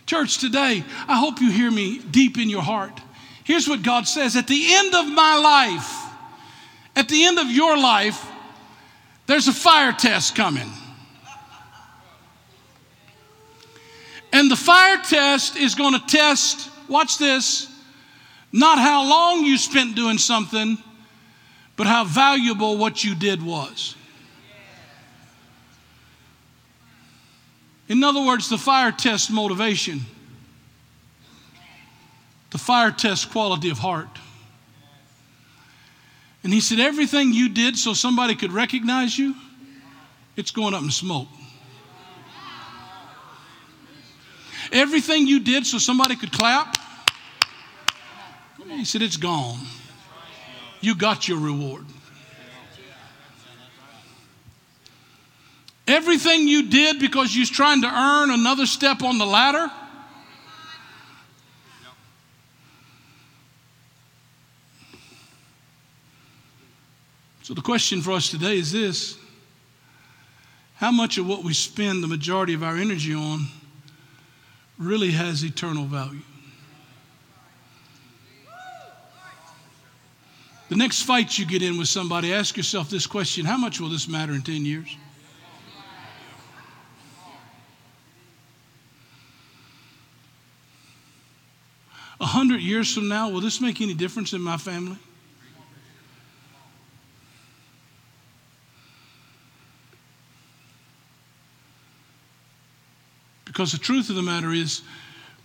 Church, 0.07 0.38
today, 0.38 0.85
I 1.09 1.18
hope 1.18 1.40
you 1.40 1.51
hear 1.51 1.70
me 1.70 1.99
deep 1.99 2.37
in 2.37 2.51
your 2.51 2.62
heart. 2.62 3.01
Here's 3.44 3.68
what 3.68 3.83
God 3.83 4.09
says 4.09 4.37
At 4.37 4.49
the 4.49 4.75
end 4.75 4.94
of 4.94 5.07
my 5.07 5.38
life, 5.38 6.05
at 6.97 7.09
the 7.09 7.25
end 7.25 7.38
of 7.38 7.51
your 7.51 7.77
life, 7.77 8.27
there's 9.27 9.49
a 9.49 9.53
fire 9.53 9.92
test 9.92 10.35
coming. 10.35 10.70
And 14.35 14.51
the 14.51 14.57
fire 14.57 14.97
test 14.97 15.57
is 15.57 15.77
going 15.77 15.94
to 15.94 16.05
test, 16.09 16.68
watch 16.88 17.18
this, 17.18 17.73
not 18.51 18.79
how 18.79 19.09
long 19.09 19.44
you 19.44 19.57
spent 19.57 19.94
doing 19.94 20.18
something, 20.18 20.77
but 21.77 21.87
how 21.87 22.05
valuable 22.05 22.77
what 22.77 23.05
you 23.05 23.14
did 23.14 23.40
was. 23.40 23.94
In 27.87 28.03
other 28.03 28.27
words, 28.27 28.49
the 28.49 28.59
fire 28.59 28.90
test 28.90 29.31
motivation, 29.31 30.01
the 32.51 32.59
fire 32.59 32.90
test 32.90 33.31
quality 33.31 33.70
of 33.70 33.79
heart. 33.79 34.18
And 36.42 36.53
he 36.53 36.61
said, 36.61 36.81
Everything 36.81 37.33
you 37.33 37.51
did 37.51 37.77
so 37.77 37.94
somebody 37.94 38.35
could 38.35 38.51
recognize 38.51 39.16
you, 39.16 39.37
it's 40.37 40.51
going 40.51 40.75
up 40.75 40.83
in 40.83 40.90
smoke. 40.90 41.29
Everything 44.85 45.27
you 45.27 45.40
did 45.40 45.64
so 45.66 45.79
somebody 45.79 46.14
could 46.14 46.31
clap, 46.31 46.77
he 48.68 48.85
said, 48.85 49.01
It's 49.01 49.16
gone. 49.16 49.59
You 50.83 50.94
got 50.94 51.27
your 51.27 51.38
reward. 51.38 51.87
everything 55.87 56.47
you 56.47 56.68
did 56.68 56.99
because 56.99 57.35
you 57.35 57.40
was 57.40 57.51
trying 57.51 57.81
to 57.81 57.88
earn 57.88 58.31
another 58.31 58.66
step 58.66 59.03
on 59.03 59.16
the 59.16 59.25
ladder? 59.25 59.70
So 67.42 67.55
the 67.55 67.62
question 67.62 68.03
for 68.03 68.12
us 68.12 68.31
today 68.31 68.59
is 68.59 68.70
this 68.70 69.16
How 70.75 70.90
much 70.90 71.16
of 71.16 71.27
what 71.27 71.42
we 71.42 71.55
spend 71.55 72.03
the 72.03 72.09
majority 72.09 72.53
of 72.53 72.62
our 72.62 72.77
energy 72.77 73.14
on 73.14 73.47
really 74.78 75.12
has 75.12 75.42
eternal 75.42 75.84
value? 75.84 76.20
The 80.68 80.76
next 80.76 81.02
fight 81.02 81.38
you 81.38 81.46
get 81.46 81.62
in 81.62 81.78
with 81.78 81.88
somebody, 81.88 82.32
ask 82.32 82.56
yourself 82.56 82.90
this 82.90 83.06
question 83.06 83.44
How 83.44 83.56
much 83.56 83.80
will 83.80 83.90
this 83.90 84.08
matter 84.08 84.32
in 84.32 84.42
10 84.42 84.64
years? 84.64 84.96
A 92.20 92.26
hundred 92.26 92.60
years 92.60 92.94
from 92.94 93.08
now, 93.08 93.28
will 93.28 93.40
this 93.40 93.60
make 93.60 93.80
any 93.80 93.92
difference 93.92 94.32
in 94.32 94.40
my 94.40 94.56
family? 94.56 94.96
Because 103.64 103.79
the 103.79 103.79
truth 103.79 104.11
of 104.11 104.16
the 104.16 104.22
matter 104.22 104.53
is, 104.53 104.83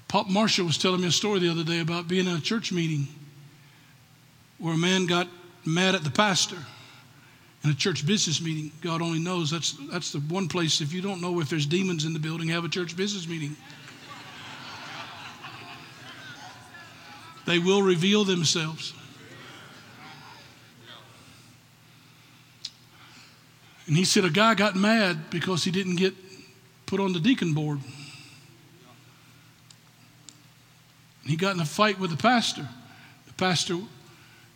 Pop 0.10 0.28
Marshall 0.28 0.66
was 0.66 0.78
telling 0.78 1.00
me 1.00 1.08
a 1.08 1.12
story 1.12 1.40
the 1.40 1.48
other 1.48 1.64
day 1.64 1.80
about 1.80 2.10
being 2.10 2.28
in 2.28 2.36
a 2.36 2.42
church 2.42 2.74
meeting 2.74 3.08
where 4.58 4.74
a 4.74 4.78
man 4.78 5.06
got 5.06 5.30
mad 5.64 5.96
at 5.96 6.04
the 6.04 6.12
pastor 6.12 6.58
in 7.64 7.70
a 7.70 7.74
church 7.74 8.06
business 8.06 8.42
meeting. 8.42 8.74
God 8.82 9.02
only 9.02 9.20
knows 9.20 9.50
that's, 9.50 9.78
that's 9.90 10.12
the 10.12 10.20
one 10.20 10.50
place, 10.50 10.82
if 10.82 10.92
you 10.92 11.02
don't 11.02 11.22
know 11.22 11.40
if 11.40 11.48
there's 11.48 11.66
demons 11.66 12.04
in 12.04 12.12
the 12.12 12.20
building, 12.20 12.50
have 12.50 12.66
a 12.66 12.68
church 12.68 12.94
business 12.98 13.26
meeting. 13.26 13.56
they 17.46 17.58
will 17.58 17.82
reveal 17.82 18.26
themselves. 18.26 18.94
And 23.88 23.96
he 23.96 24.04
said 24.04 24.26
a 24.26 24.30
guy 24.30 24.56
got 24.56 24.76
mad 24.76 25.30
because 25.30 25.64
he 25.64 25.72
didn't 25.72 25.96
get 25.96 26.14
put 26.86 27.00
on 27.00 27.14
the 27.14 27.20
deacon 27.22 27.54
board. 27.54 27.80
He 31.30 31.36
got 31.36 31.54
in 31.54 31.62
a 31.62 31.66
fight 31.66 32.00
with 32.00 32.10
the 32.10 32.18
pastor. 32.18 32.68
The 33.28 33.34
pastor 33.34 33.78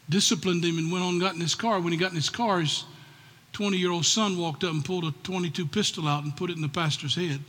disciplined 0.09 0.65
him 0.65 0.79
and 0.79 0.91
went 0.91 1.05
on 1.05 1.12
and 1.12 1.21
got 1.21 1.36
in 1.36 1.39
his 1.39 1.53
car. 1.53 1.79
When 1.79 1.93
he 1.93 1.99
got 1.99 2.09
in 2.09 2.15
his 2.15 2.31
car, 2.31 2.62
his 2.62 2.83
20 3.51 3.77
year 3.77 3.91
old 3.91 4.07
son 4.07 4.39
walked 4.39 4.63
up 4.63 4.71
and 4.71 4.83
pulled 4.83 5.05
a 5.05 5.12
22 5.21 5.67
pistol 5.67 6.07
out 6.07 6.23
and 6.23 6.36
put 6.36 6.49
it 6.49 6.55
in 6.55 6.63
the 6.63 6.67
pastor's 6.67 7.13
head. 7.13 7.41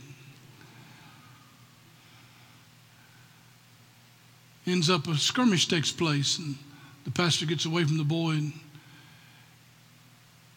Ends 4.67 4.91
up 4.91 5.07
a 5.07 5.15
skirmish 5.15 5.67
takes 5.67 5.91
place, 5.91 6.37
and 6.37 6.55
the 7.03 7.11
pastor 7.11 7.47
gets 7.47 7.65
away 7.65 7.83
from 7.83 7.97
the 7.97 8.03
boy 8.03 8.31
and 8.31 8.53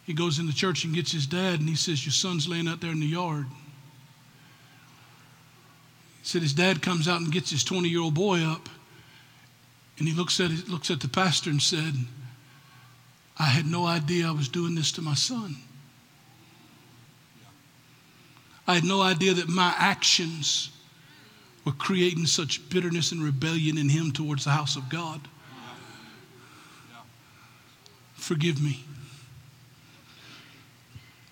he 0.04 0.12
goes 0.12 0.38
in 0.38 0.46
the 0.46 0.52
church 0.52 0.84
and 0.84 0.94
gets 0.94 1.10
his 1.10 1.26
dad, 1.26 1.60
and 1.60 1.68
he 1.70 1.74
says, 1.74 2.04
Your 2.04 2.12
son's 2.12 2.46
laying 2.46 2.68
out 2.68 2.82
there 2.82 2.90
in 2.90 3.00
the 3.00 3.06
yard 3.06 3.46
said 6.28 6.42
his 6.42 6.52
dad 6.52 6.82
comes 6.82 7.08
out 7.08 7.22
and 7.22 7.32
gets 7.32 7.50
his 7.50 7.64
20 7.64 7.88
year 7.88 8.02
old 8.02 8.12
boy 8.12 8.42
up, 8.42 8.68
and 9.98 10.06
he 10.06 10.12
looks 10.12 10.38
at, 10.40 10.50
looks 10.68 10.90
at 10.90 11.00
the 11.00 11.08
pastor 11.08 11.48
and 11.48 11.62
said, 11.62 11.94
I 13.38 13.44
had 13.44 13.64
no 13.64 13.86
idea 13.86 14.28
I 14.28 14.32
was 14.32 14.46
doing 14.46 14.74
this 14.74 14.92
to 14.92 15.00
my 15.00 15.14
son. 15.14 15.56
I 18.66 18.74
had 18.74 18.84
no 18.84 19.00
idea 19.00 19.32
that 19.32 19.48
my 19.48 19.74
actions 19.78 20.68
were 21.64 21.72
creating 21.72 22.26
such 22.26 22.68
bitterness 22.68 23.10
and 23.10 23.22
rebellion 23.22 23.78
in 23.78 23.88
him 23.88 24.12
towards 24.12 24.44
the 24.44 24.50
house 24.50 24.76
of 24.76 24.90
God. 24.90 25.22
Forgive 28.16 28.62
me. 28.62 28.84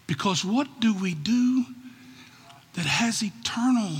Because 0.06 0.42
what 0.42 0.80
do 0.80 0.94
we 0.94 1.12
do 1.12 1.66
that 2.72 2.86
has 2.86 3.22
eternal 3.22 3.98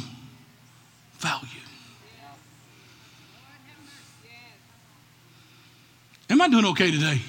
value. 1.18 1.60
Am 6.28 6.40
I 6.40 6.48
doing 6.48 6.64
okay 6.66 6.90
today? 6.90 7.20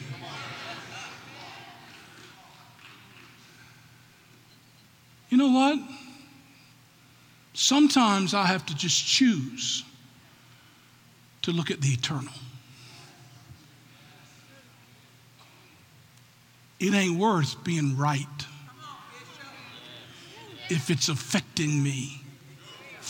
You 5.30 5.38
know 5.38 5.52
what? 5.52 5.80
Sometimes 7.54 8.34
I 8.34 8.45
have 8.45 8.65
to 8.67 8.76
just 8.76 9.06
choose 9.06 9.84
to 11.41 11.52
look 11.52 11.69
at 11.69 11.82
the 11.82 11.89
eternal. 11.89 12.34
It 16.80 16.93
ain't 16.93 17.19
worth 17.19 17.63
being 17.63 17.97
right 17.97 18.26
if 20.69 20.89
it's 20.89 21.10
affecting 21.10 21.82
me 21.82 22.21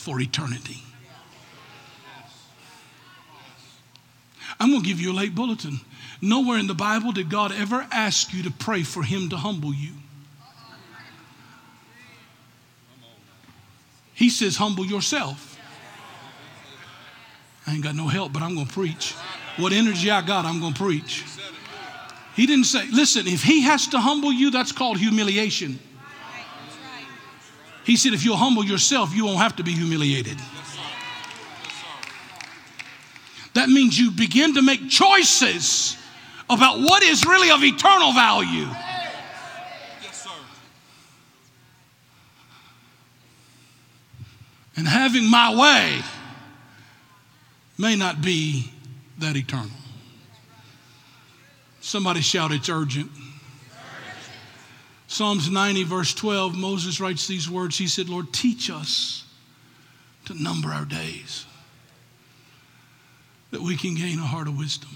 for 0.08 0.22
eternity. 0.22 0.82
I'm 4.58 4.70
going 4.70 4.82
to 4.82 4.88
give 4.88 5.02
you 5.02 5.12
a 5.12 5.14
late 5.14 5.36
bulletin. 5.36 5.82
Nowhere 6.22 6.60
in 6.60 6.68
the 6.68 6.74
Bible 6.74 7.12
did 7.12 7.30
God 7.30 7.52
ever 7.52 7.86
ask 7.92 8.34
you 8.34 8.44
to 8.44 8.52
pray 8.52 8.84
for 8.84 9.04
Him 9.04 9.28
to 9.32 9.36
humble 9.36 9.74
you. 9.74 9.92
He 14.14 14.30
says, 14.30 14.56
humble 14.56 14.86
yourself. 14.86 15.60
I 17.68 17.74
ain't 17.74 17.84
got 17.84 17.96
no 17.96 18.08
help, 18.08 18.32
but 18.32 18.42
I'm 18.42 18.56
going 18.56 18.68
to 18.68 18.74
preach. 18.74 19.12
What 19.58 19.74
energy 19.74 20.10
I 20.10 20.22
got, 20.22 20.46
I'm 20.46 20.62
going 20.62 20.74
to 20.74 20.82
preach. 20.82 21.26
He 22.34 22.46
didn't 22.46 22.64
say, 22.64 22.88
listen, 22.94 23.28
if 23.28 23.44
He 23.44 23.64
has 23.64 23.88
to 23.88 24.00
humble 24.00 24.32
you, 24.32 24.52
that's 24.52 24.72
called 24.72 25.00
humiliation. 25.00 25.80
He 27.88 27.96
said, 27.96 28.14
if 28.14 28.26
you'll 28.26 28.36
humble 28.36 28.66
yourself, 28.66 29.16
you 29.16 29.24
won't 29.24 29.38
have 29.38 29.56
to 29.56 29.64
be 29.64 29.72
humiliated. 29.72 30.38
That 33.54 33.70
means 33.70 33.98
you 33.98 34.12
begin 34.12 34.56
to 34.56 34.62
make 34.62 34.90
choices 34.90 35.96
about 36.50 36.82
what 36.82 37.02
is 37.02 37.26
really 37.26 37.50
of 37.50 37.64
eternal 37.64 38.12
value. 38.12 38.68
And 44.76 44.86
having 44.86 45.30
my 45.30 45.56
way 45.56 46.02
may 47.78 47.96
not 47.96 48.22
be 48.22 48.70
that 49.20 49.38
eternal. 49.38 49.72
Somebody 51.80 52.20
shout, 52.20 52.52
it's 52.52 52.68
urgent. 52.68 53.10
Psalms 55.08 55.50
90, 55.50 55.86
verse 55.86 56.14
12, 56.14 56.56
Moses 56.56 57.00
writes 57.00 57.28
these 57.28 57.50
words. 57.50 57.78
He 57.78 57.88
said, 57.88 58.10
Lord, 58.10 58.34
teach 58.34 58.70
us 58.70 59.24
to 60.26 60.42
number 60.42 60.70
our 60.70 60.86
days 60.86 61.46
that 63.52 63.62
we 63.62 63.78
can 63.78 63.96
gain 63.96 64.20
a 64.20 64.24
heart 64.24 64.50
of 64.50 64.58
wisdom. 64.58 64.90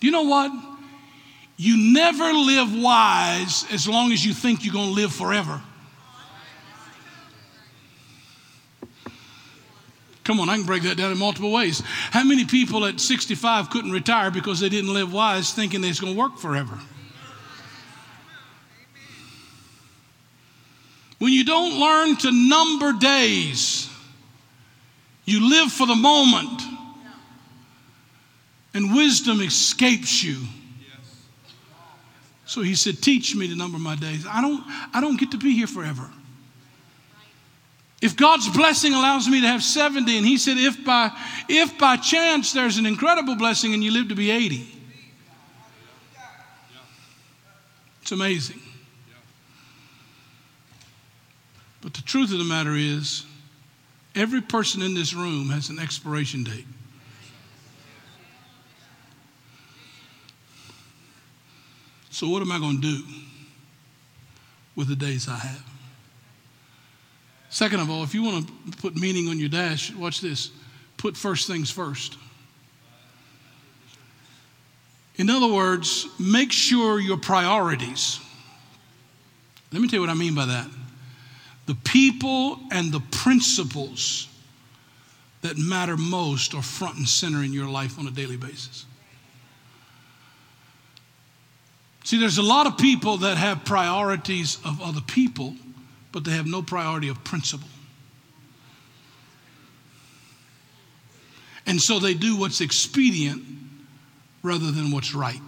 Do 0.00 0.06
you 0.06 0.12
know 0.12 0.24
what? 0.24 0.52
You 1.56 1.92
never 1.92 2.24
live 2.32 2.74
wise 2.74 3.64
as 3.72 3.88
long 3.88 4.12
as 4.12 4.24
you 4.24 4.34
think 4.34 4.64
you're 4.64 4.74
going 4.74 4.88
to 4.88 4.94
live 4.94 5.12
forever. 5.12 5.62
Come 10.24 10.40
on, 10.40 10.48
I 10.48 10.56
can 10.56 10.66
break 10.66 10.82
that 10.82 10.96
down 10.96 11.12
in 11.12 11.18
multiple 11.18 11.52
ways. 11.52 11.82
How 12.10 12.24
many 12.24 12.44
people 12.44 12.84
at 12.86 12.98
65 12.98 13.70
couldn't 13.70 13.92
retire 13.92 14.30
because 14.30 14.60
they 14.60 14.68
didn't 14.70 14.92
live 14.92 15.12
wise 15.12 15.52
thinking 15.52 15.80
they're 15.80 15.92
going 15.98 16.14
to 16.14 16.18
work 16.18 16.38
forever? 16.38 16.78
When 21.18 21.32
you 21.32 21.44
don't 21.44 21.78
learn 21.78 22.16
to 22.18 22.30
number 22.30 22.92
days, 22.92 23.88
you 25.24 25.48
live 25.48 25.72
for 25.72 25.86
the 25.86 25.94
moment, 25.94 26.62
and 28.74 28.94
wisdom 28.94 29.40
escapes 29.40 30.22
you. 30.22 30.38
So 32.46 32.60
he 32.60 32.74
said, 32.74 33.00
Teach 33.00 33.34
me 33.34 33.48
to 33.48 33.56
number 33.56 33.78
my 33.78 33.96
days. 33.96 34.26
I 34.28 34.40
don't, 34.40 34.62
I 34.92 35.00
don't 35.00 35.18
get 35.18 35.30
to 35.30 35.38
be 35.38 35.54
here 35.54 35.66
forever. 35.66 36.10
If 38.04 38.16
God's 38.16 38.50
blessing 38.50 38.92
allows 38.92 39.28
me 39.28 39.40
to 39.40 39.46
have 39.46 39.62
70, 39.62 40.18
and 40.18 40.26
he 40.26 40.36
said, 40.36 40.58
if 40.58 40.84
by, 40.84 41.10
if 41.48 41.78
by 41.78 41.96
chance 41.96 42.52
there's 42.52 42.76
an 42.76 42.84
incredible 42.84 43.34
blessing 43.34 43.72
and 43.72 43.82
you 43.82 43.90
live 43.90 44.10
to 44.10 44.14
be 44.14 44.30
80, 44.30 44.68
it's 48.02 48.12
amazing. 48.12 48.60
But 51.84 51.92
the 51.92 52.02
truth 52.02 52.32
of 52.32 52.38
the 52.38 52.44
matter 52.44 52.74
is, 52.74 53.26
every 54.14 54.40
person 54.40 54.80
in 54.80 54.94
this 54.94 55.12
room 55.12 55.50
has 55.50 55.68
an 55.68 55.78
expiration 55.78 56.42
date. 56.42 56.64
So, 62.08 62.30
what 62.30 62.40
am 62.40 62.50
I 62.50 62.58
going 62.58 62.80
to 62.80 62.98
do 62.98 63.04
with 64.74 64.88
the 64.88 64.96
days 64.96 65.28
I 65.28 65.36
have? 65.36 65.64
Second 67.50 67.80
of 67.80 67.90
all, 67.90 68.02
if 68.02 68.14
you 68.14 68.22
want 68.22 68.48
to 68.48 68.78
put 68.78 68.96
meaning 68.96 69.28
on 69.28 69.38
your 69.38 69.50
dash, 69.50 69.92
watch 69.92 70.22
this. 70.22 70.50
Put 70.96 71.18
first 71.18 71.46
things 71.46 71.70
first. 71.70 72.16
In 75.16 75.28
other 75.28 75.52
words, 75.52 76.08
make 76.18 76.50
sure 76.50 76.98
your 76.98 77.18
priorities. 77.18 78.20
Let 79.70 79.82
me 79.82 79.88
tell 79.88 79.98
you 79.98 80.00
what 80.00 80.10
I 80.10 80.14
mean 80.14 80.34
by 80.34 80.46
that. 80.46 80.68
The 81.66 81.74
people 81.74 82.58
and 82.70 82.92
the 82.92 83.00
principles 83.10 84.28
that 85.40 85.56
matter 85.58 85.96
most 85.96 86.54
are 86.54 86.62
front 86.62 86.96
and 86.96 87.08
center 87.08 87.42
in 87.42 87.52
your 87.52 87.68
life 87.68 87.98
on 87.98 88.06
a 88.06 88.10
daily 88.10 88.36
basis. 88.36 88.86
See, 92.04 92.18
there's 92.18 92.38
a 92.38 92.42
lot 92.42 92.66
of 92.66 92.76
people 92.76 93.18
that 93.18 93.38
have 93.38 93.64
priorities 93.64 94.58
of 94.64 94.80
other 94.82 95.00
people, 95.00 95.54
but 96.12 96.24
they 96.24 96.32
have 96.32 96.46
no 96.46 96.60
priority 96.60 97.08
of 97.08 97.22
principle. 97.24 97.68
And 101.66 101.80
so 101.80 101.98
they 101.98 102.12
do 102.12 102.36
what's 102.36 102.60
expedient 102.60 103.42
rather 104.42 104.70
than 104.70 104.90
what's 104.90 105.14
right. 105.14 105.40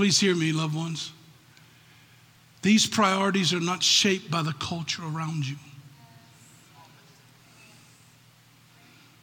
Please 0.00 0.18
hear 0.18 0.34
me, 0.34 0.50
loved 0.50 0.74
ones. 0.74 1.12
These 2.62 2.86
priorities 2.86 3.52
are 3.52 3.60
not 3.60 3.82
shaped 3.82 4.30
by 4.30 4.40
the 4.40 4.54
culture 4.54 5.02
around 5.02 5.46
you. 5.46 5.56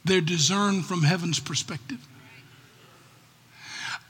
They're 0.05 0.21
discerned 0.21 0.85
from 0.85 1.01
heaven's 1.01 1.39
perspective. 1.39 1.97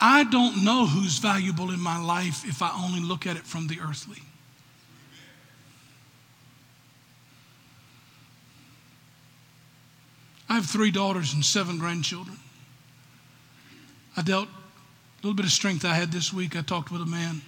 I 0.01 0.25
don't 0.25 0.65
know 0.65 0.85
who's 0.85 1.19
valuable 1.19 1.71
in 1.71 1.79
my 1.79 2.03
life 2.03 2.43
if 2.45 2.61
I 2.61 2.77
only 2.83 2.99
look 2.99 3.25
at 3.25 3.37
it 3.37 3.47
from 3.47 3.67
the 3.67 3.79
earthly. 3.79 4.21
I 10.49 10.55
have 10.55 10.65
three 10.65 10.91
daughters 10.91 11.33
and 11.33 11.45
seven 11.45 11.77
grandchildren. 11.77 12.35
I 14.17 14.21
dealt 14.21 14.49
little 15.27 15.35
bit 15.35 15.45
of 15.45 15.51
strength 15.51 15.83
I 15.83 15.93
had 15.93 16.09
this 16.09 16.31
week. 16.31 16.55
I 16.55 16.61
talked 16.61 16.89
with 16.89 17.01
a 17.01 17.05
man 17.05 17.41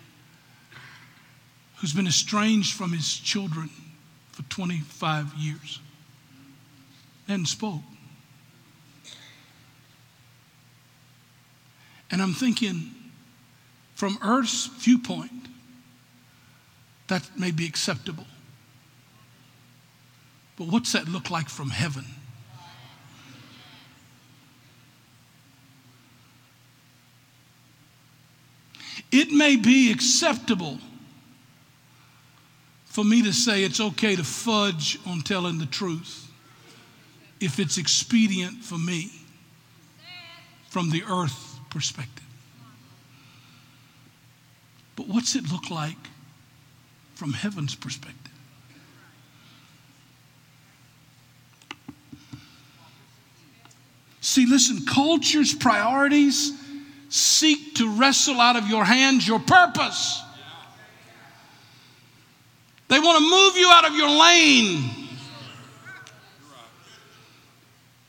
who's 1.77 1.93
been 1.93 2.07
estranged 2.07 2.73
from 2.73 2.91
his 2.91 3.15
children 3.15 3.69
for 4.33 4.43
25 4.43 5.33
years 5.35 5.79
and 7.29 7.47
spoke. 7.47 7.79
And 12.11 12.21
I'm 12.21 12.33
thinking, 12.33 12.93
from 13.95 14.17
earth's 14.21 14.65
viewpoint, 14.65 15.47
that 17.07 17.29
may 17.39 17.51
be 17.51 17.65
acceptable. 17.65 18.27
But 20.57 20.67
what's 20.67 20.91
that 20.91 21.07
look 21.07 21.31
like 21.31 21.47
from 21.47 21.69
heaven? 21.69 22.03
It 29.11 29.31
may 29.31 29.55
be 29.55 29.91
acceptable 29.91 30.77
for 32.85 33.03
me 33.03 33.23
to 33.23 33.33
say 33.33 33.63
it's 33.63 33.79
okay 33.79 34.15
to 34.15 34.23
fudge 34.23 34.99
on 35.07 35.21
telling 35.21 35.57
the 35.57 35.65
truth 35.65 36.29
if 37.39 37.59
it's 37.59 37.77
expedient 37.77 38.63
for 38.63 38.77
me 38.77 39.11
from 40.69 40.89
the 40.89 41.03
earth 41.03 41.59
perspective. 41.69 42.25
But 44.95 45.07
what's 45.07 45.35
it 45.35 45.49
look 45.51 45.69
like 45.71 45.97
from 47.15 47.33
heaven's 47.33 47.73
perspective? 47.73 48.33
See, 54.21 54.45
listen, 54.45 54.85
culture's 54.85 55.53
priorities 55.53 56.51
seek 57.09 57.75
to 57.75 57.97
wrestle 57.97 58.39
out 58.39 58.55
of 58.55 58.67
your 58.67 58.85
hands 58.85 59.27
your 59.27 59.39
purpose. 59.39 60.21
They 62.87 62.99
want 62.99 63.17
to 63.17 63.29
move 63.29 63.57
you 63.57 63.69
out 63.71 63.85
of 63.85 63.95
your 63.95 64.09
lane. 64.09 64.89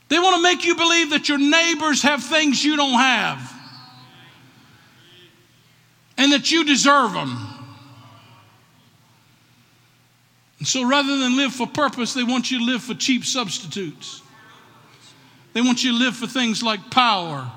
They 0.08 0.18
want 0.18 0.36
to 0.36 0.42
make 0.42 0.64
you 0.64 0.74
believe 0.74 1.10
that 1.10 1.28
your 1.28 1.38
neighbors 1.38 2.02
have 2.02 2.22
things 2.22 2.64
you 2.64 2.76
don't 2.76 2.98
have 2.98 3.52
and 6.16 6.32
that 6.32 6.50
you 6.50 6.64
deserve 6.64 7.12
them. 7.12 7.46
And 10.58 10.68
so 10.68 10.86
rather 10.86 11.16
than 11.16 11.36
live 11.36 11.54
for 11.54 11.66
purpose, 11.66 12.12
they 12.12 12.24
want 12.24 12.50
you 12.50 12.58
to 12.58 12.64
live 12.64 12.82
for 12.82 12.94
cheap 12.94 13.24
substitutes. 13.24 14.22
They 15.52 15.62
want 15.62 15.84
you 15.84 15.92
to 15.92 15.98
live 15.98 16.16
for 16.16 16.26
things 16.26 16.62
like 16.62 16.90
power 16.90 17.50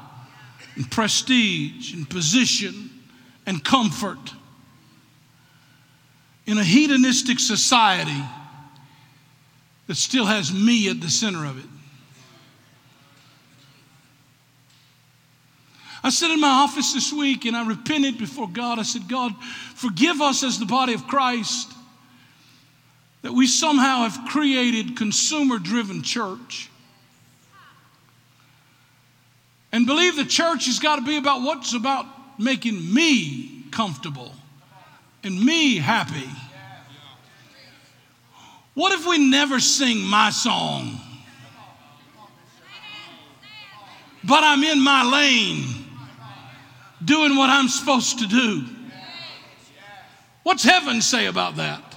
and 0.76 0.90
prestige 0.90 1.94
and 1.94 2.10
position 2.10 2.90
and 3.46 3.64
comfort. 3.64 4.34
In 6.46 6.58
a 6.58 6.64
hedonistic 6.64 7.40
society 7.40 8.22
that 9.88 9.96
still 9.96 10.26
has 10.26 10.54
me 10.54 10.90
at 10.90 11.00
the 11.00 11.10
center 11.10 11.46
of 11.46 11.58
it. 11.58 11.70
I 16.04 16.10
sat 16.10 16.32
in 16.32 16.42
my 16.42 16.50
office 16.50 16.94
this 16.94 17.14
week 17.14 17.46
and 17.46 17.56
I 17.56 17.66
repented 17.66 18.18
before 18.18 18.50
God. 18.50 18.78
I 18.78 18.84
said, 18.84 19.08
God, 19.08 19.34
forgive 19.76 20.20
us 20.20 20.44
as 20.44 20.60
the 20.60 20.66
body 20.66 20.94
of 20.94 21.08
Christ 21.08 21.72
that 23.22 23.32
we 23.32 23.48
somehow 23.48 24.08
have 24.08 24.28
created 24.30 24.98
consumer 24.98 25.60
driven 25.60 26.04
church 26.04 26.70
and 29.74 29.88
believe 29.88 30.16
the 30.16 30.24
church 30.24 30.68
has 30.68 30.78
got 30.78 30.98
to 30.98 31.02
be 31.02 31.18
about 31.18 31.42
what's 31.42 31.74
about 31.74 32.06
making 32.40 32.94
me 32.94 33.66
comfortable 33.72 34.32
and 35.24 35.44
me 35.44 35.78
happy. 35.78 36.30
What 38.76 38.94
if 38.94 39.08
we 39.08 39.18
never 39.18 39.60
sing 39.60 40.00
my 40.00 40.30
song? 40.30 41.00
But 44.24 44.44
I'm 44.44 44.64
in 44.64 44.80
my 44.80 45.04
lane 45.04 45.66
doing 47.04 47.36
what 47.36 47.50
I'm 47.50 47.68
supposed 47.68 48.20
to 48.20 48.28
do. 48.28 48.66
What's 50.44 50.64
heaven 50.64 51.02
say 51.02 51.26
about 51.26 51.56
that? 51.56 51.93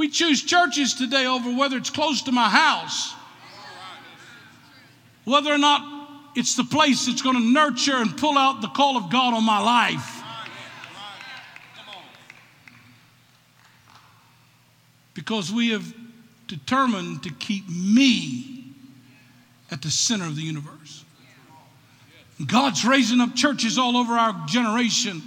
We 0.00 0.08
choose 0.08 0.42
churches 0.42 0.94
today 0.94 1.26
over 1.26 1.54
whether 1.54 1.76
it's 1.76 1.90
close 1.90 2.22
to 2.22 2.32
my 2.32 2.48
house, 2.48 3.12
whether 5.26 5.52
or 5.52 5.58
not 5.58 6.08
it's 6.34 6.56
the 6.56 6.64
place 6.64 7.04
that's 7.04 7.20
going 7.20 7.36
to 7.36 7.42
nurture 7.42 7.96
and 7.96 8.16
pull 8.16 8.38
out 8.38 8.62
the 8.62 8.68
call 8.68 8.96
of 8.96 9.10
God 9.10 9.34
on 9.34 9.44
my 9.44 9.60
life. 9.60 10.22
Because 15.12 15.52
we 15.52 15.68
have 15.68 15.92
determined 16.46 17.24
to 17.24 17.30
keep 17.32 17.68
me 17.68 18.72
at 19.70 19.82
the 19.82 19.90
center 19.90 20.24
of 20.24 20.34
the 20.34 20.42
universe. 20.42 21.04
God's 22.46 22.86
raising 22.86 23.20
up 23.20 23.34
churches 23.34 23.76
all 23.76 23.98
over 23.98 24.14
our 24.14 24.46
generation 24.46 25.20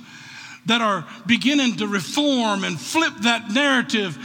that 0.65 0.81
are 0.81 1.05
beginning 1.27 1.75
to 1.77 1.85
reform 1.85 2.63
and 2.63 2.79
flip 2.79 3.13
that 3.21 3.51
narrative 3.51 4.17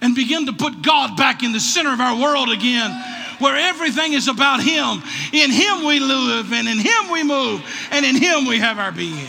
and 0.00 0.14
begin 0.14 0.46
to 0.46 0.52
put 0.52 0.82
God 0.82 1.16
back 1.16 1.42
in 1.42 1.52
the 1.52 1.60
center 1.60 1.92
of 1.92 2.00
our 2.00 2.20
world 2.20 2.50
again, 2.50 2.90
where 3.38 3.56
everything 3.56 4.12
is 4.12 4.28
about 4.28 4.62
Him. 4.62 5.02
In 5.32 5.50
Him 5.50 5.84
we 5.84 6.00
live, 6.00 6.52
and 6.52 6.68
in 6.68 6.78
Him 6.78 7.10
we 7.10 7.22
move, 7.22 7.62
and 7.90 8.04
in 8.04 8.16
Him 8.16 8.46
we 8.46 8.58
have 8.58 8.78
our 8.78 8.92
being. 8.92 9.28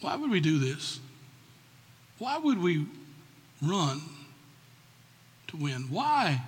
Why 0.00 0.16
would 0.16 0.30
we 0.30 0.40
do 0.40 0.58
this? 0.58 0.98
Why 2.18 2.38
would 2.38 2.60
we 2.60 2.86
run 3.62 4.00
to 5.48 5.56
win? 5.56 5.86
Why 5.90 6.42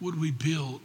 would 0.00 0.20
we 0.20 0.30
build? 0.30 0.80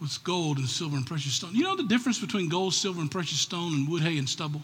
With 0.00 0.22
gold 0.24 0.58
and 0.58 0.68
silver 0.68 0.96
and 0.96 1.06
precious 1.06 1.34
stone. 1.34 1.54
You 1.54 1.64
know 1.64 1.76
the 1.76 1.82
difference 1.82 2.18
between 2.18 2.48
gold, 2.48 2.72
silver, 2.74 3.00
and 3.00 3.10
precious 3.10 3.38
stone 3.38 3.74
and 3.74 3.88
wood, 3.88 4.02
hay, 4.02 4.16
and 4.16 4.28
stubble? 4.28 4.62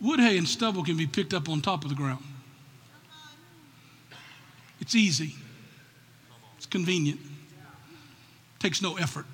Wood, 0.00 0.20
hay, 0.20 0.38
and 0.38 0.46
stubble 0.46 0.84
can 0.84 0.96
be 0.96 1.06
picked 1.06 1.34
up 1.34 1.48
on 1.48 1.60
top 1.60 1.82
of 1.82 1.90
the 1.90 1.96
ground. 1.96 2.22
It's 4.80 4.94
easy, 4.94 5.34
it's 6.56 6.66
convenient, 6.66 7.20
takes 8.60 8.80
no 8.80 8.96
effort. 8.96 9.26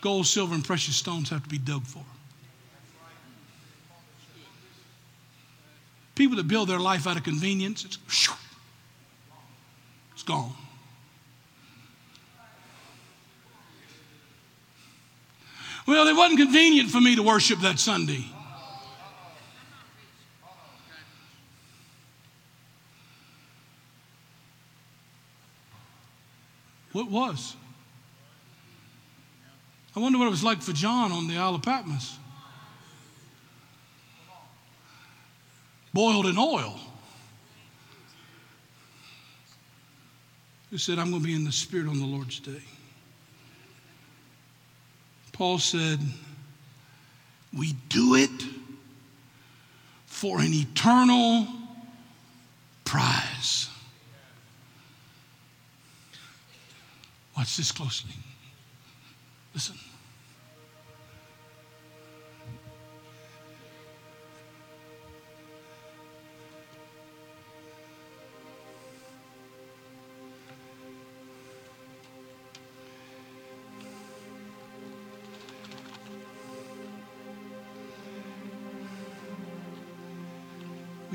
Gold, 0.00 0.26
silver, 0.26 0.54
and 0.54 0.64
precious 0.64 0.96
stones 0.96 1.30
have 1.30 1.44
to 1.44 1.48
be 1.48 1.58
dug 1.58 1.84
for. 1.84 2.04
People 6.14 6.36
that 6.36 6.46
build 6.46 6.68
their 6.68 6.78
life 6.78 7.06
out 7.06 7.16
of 7.16 7.24
convenience, 7.24 7.84
it's, 7.84 7.98
it's 10.12 10.22
gone. 10.22 10.54
Well, 15.86 16.06
it 16.06 16.14
wasn't 16.14 16.38
convenient 16.38 16.90
for 16.90 17.00
me 17.00 17.16
to 17.16 17.22
worship 17.22 17.60
that 17.60 17.78
Sunday. 17.78 18.24
What 26.92 27.10
was? 27.10 27.56
I 29.96 30.00
wonder 30.00 30.18
what 30.18 30.26
it 30.26 30.30
was 30.30 30.44
like 30.44 30.62
for 30.62 30.72
John 30.72 31.10
on 31.10 31.26
the 31.26 31.36
Isle 31.36 31.56
of 31.56 31.62
Patmos. 31.62 32.18
Boiled 35.92 36.26
in 36.26 36.38
oil. 36.38 36.78
Who 40.70 40.78
said, 40.78 40.98
I'm 40.98 41.10
going 41.10 41.22
to 41.22 41.28
be 41.28 41.34
in 41.34 41.44
the 41.44 41.52
Spirit 41.52 41.86
on 41.86 41.98
the 41.98 42.06
Lord's 42.06 42.40
day. 42.40 42.62
Paul 45.32 45.58
said, 45.58 45.98
We 47.56 47.74
do 47.88 48.14
it 48.14 48.30
for 50.06 50.40
an 50.40 50.52
eternal 50.52 51.46
prize. 52.84 53.68
Watch 57.36 57.56
this 57.56 57.72
closely. 57.72 58.12
Listen. 59.54 59.76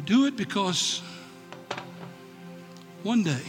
Do 0.08 0.26
it 0.26 0.38
because 0.38 1.02
one 3.04 3.24
day 3.24 3.44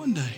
one 0.00 0.14
day. 0.14 0.34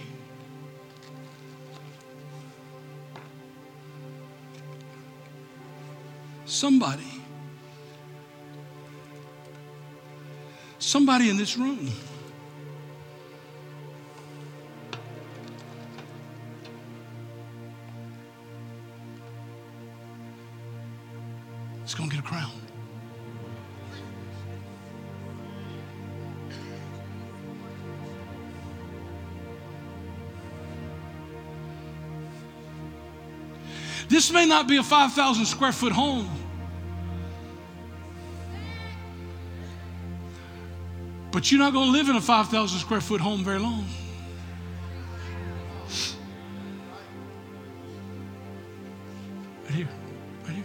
Somebody, 6.45 7.23
somebody 10.81 11.31
in 11.31 11.37
this 11.37 11.57
room 11.57 11.91
This 34.23 34.31
may 34.31 34.47
not 34.47 34.69
be 34.69 34.77
a 34.77 34.85
5,000 34.85 35.47
square 35.47 35.73
foot 35.73 35.93
home. 35.93 36.31
But 41.33 41.51
you're 41.51 41.59
not 41.59 41.73
going 41.73 41.87
to 41.87 41.93
live 41.93 42.09
in 42.09 42.15
a 42.15 42.21
5,000 42.21 42.79
square 42.79 43.01
foot 43.01 43.21
home 43.21 43.43
very 43.43 43.59
long. 43.59 43.85
Right 49.65 49.75
here, 49.75 49.89
right 50.45 50.55
here, 50.55 50.65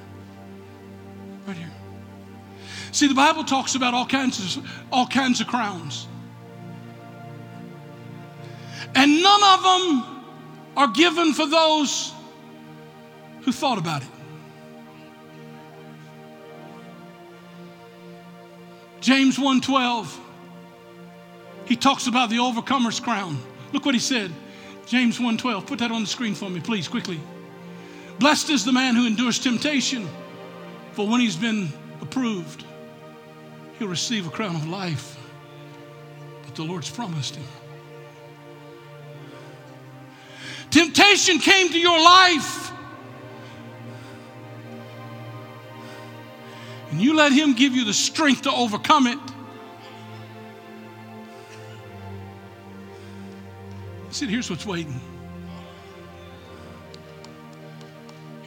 right 1.47 1.58
here. 1.58 1.72
See, 2.91 3.08
the 3.08 3.16
Bible 3.16 3.43
talks 3.43 3.74
about 3.74 3.95
all 3.95 4.05
kinds 4.05 4.58
of, 4.58 4.72
all 4.91 5.08
kinds 5.08 5.41
of 5.41 5.47
crowns. 5.47 6.08
And 8.93 9.24
none 9.24 9.43
of 9.43 9.64
them 9.64 10.24
are 10.78 10.89
given 10.89 11.34
for 11.34 11.47
those 11.47 12.14
who 13.47 13.53
thought 13.53 13.77
about 13.77 14.01
it. 14.01 14.07
James 18.99 19.37
1:12 19.37 20.19
He 21.65 21.77
talks 21.77 22.07
about 22.07 22.29
the 22.29 22.39
overcomer's 22.39 22.99
crown. 22.99 23.41
Look 23.71 23.85
what 23.85 23.95
he 23.95 24.01
said. 24.01 24.33
James 24.85 25.17
1:12. 25.17 25.65
Put 25.65 25.79
that 25.79 25.91
on 25.93 26.01
the 26.01 26.09
screen 26.09 26.35
for 26.35 26.49
me, 26.49 26.59
please, 26.59 26.89
quickly. 26.89 27.21
Blessed 28.19 28.49
is 28.49 28.65
the 28.65 28.73
man 28.73 28.95
who 28.95 29.07
endures 29.07 29.39
temptation, 29.39 30.09
for 30.91 31.07
when 31.07 31.21
he's 31.21 31.37
been 31.37 31.71
approved, 32.01 32.65
he'll 33.79 33.87
receive 33.87 34.27
a 34.27 34.29
crown 34.29 34.57
of 34.57 34.67
life 34.67 35.15
that 36.43 36.55
the 36.55 36.63
Lord's 36.63 36.89
promised 36.89 37.37
him. 37.37 37.45
Temptation 40.69 41.39
came 41.39 41.69
to 41.69 41.79
your 41.79 41.97
life 41.97 42.66
and 46.97 47.05
you 47.05 47.15
let 47.15 47.31
Him 47.31 47.53
give 47.53 47.75
you 47.75 47.85
the 47.85 47.93
strength 47.93 48.41
to 48.41 48.51
overcome 48.51 49.05
it, 49.05 49.19
He 54.07 54.13
said, 54.13 54.29
Here's 54.29 54.49
what's 54.49 54.65
waiting. 54.65 54.99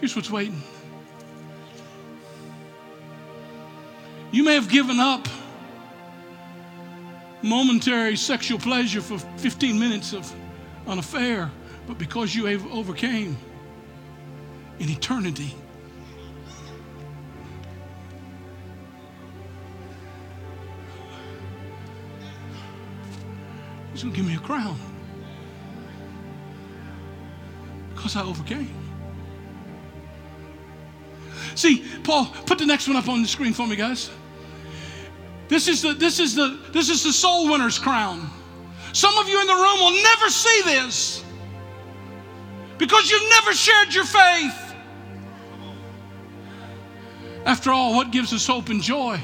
Here's 0.00 0.16
what's 0.16 0.32
waiting. 0.32 0.60
You 4.32 4.42
may 4.42 4.54
have 4.54 4.68
given 4.68 4.98
up 4.98 5.28
momentary 7.42 8.16
sexual 8.16 8.58
pleasure 8.58 9.00
for 9.00 9.20
15 9.38 9.78
minutes 9.78 10.12
of 10.12 10.28
an 10.88 10.98
affair, 10.98 11.52
but 11.86 11.98
because 11.98 12.34
you 12.34 12.48
overcame 12.72 13.36
in 14.80 14.88
eternity, 14.90 15.54
He's 24.00 24.04
going 24.04 24.14
to 24.14 24.20
give 24.22 24.30
me 24.30 24.36
a 24.36 24.40
crown 24.40 24.78
because 27.94 28.16
I 28.16 28.22
overcame. 28.22 28.74
See, 31.54 31.84
Paul, 32.02 32.32
put 32.46 32.56
the 32.56 32.64
next 32.64 32.88
one 32.88 32.96
up 32.96 33.10
on 33.10 33.20
the 33.20 33.28
screen 33.28 33.52
for 33.52 33.66
me, 33.66 33.76
guys. 33.76 34.08
This 35.48 35.68
is 35.68 35.82
the 35.82 35.92
this 35.92 36.18
is 36.18 36.34
the 36.34 36.58
this 36.72 36.88
is 36.88 37.04
the 37.04 37.12
soul 37.12 37.50
winner's 37.50 37.78
crown. 37.78 38.30
Some 38.94 39.18
of 39.18 39.28
you 39.28 39.38
in 39.38 39.46
the 39.46 39.52
room 39.52 39.80
will 39.80 40.02
never 40.02 40.30
see 40.30 40.62
this 40.64 41.22
because 42.78 43.10
you've 43.10 43.28
never 43.28 43.52
shared 43.52 43.92
your 43.92 44.06
faith. 44.06 44.74
After 47.44 47.70
all, 47.70 47.92
what 47.94 48.12
gives 48.12 48.32
us 48.32 48.46
hope 48.46 48.70
and 48.70 48.80
joy? 48.82 49.20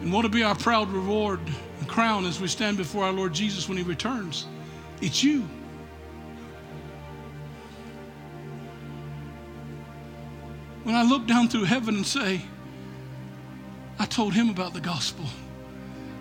And 0.00 0.12
what 0.12 0.24
will 0.24 0.30
be 0.30 0.42
our 0.42 0.56
proud 0.56 0.90
reward? 0.90 1.38
Crown 1.86 2.26
as 2.26 2.40
we 2.40 2.48
stand 2.48 2.76
before 2.76 3.04
our 3.04 3.12
Lord 3.12 3.32
Jesus 3.32 3.68
when 3.68 3.78
He 3.78 3.84
returns. 3.84 4.46
It's 5.00 5.22
you. 5.22 5.48
When 10.84 10.94
I 10.94 11.02
look 11.02 11.26
down 11.26 11.48
through 11.48 11.64
heaven 11.64 11.96
and 11.96 12.06
say, 12.06 12.42
I 13.98 14.06
told 14.06 14.32
him 14.32 14.48
about 14.48 14.72
the 14.72 14.80
gospel, 14.80 15.26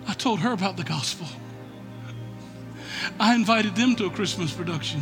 I 0.08 0.14
told 0.14 0.40
her 0.40 0.52
about 0.52 0.76
the 0.76 0.84
gospel. 0.84 1.28
I 3.20 3.36
invited 3.36 3.76
them 3.76 3.96
to 3.96 4.06
a 4.06 4.10
Christmas 4.10 4.54
production. 4.54 5.02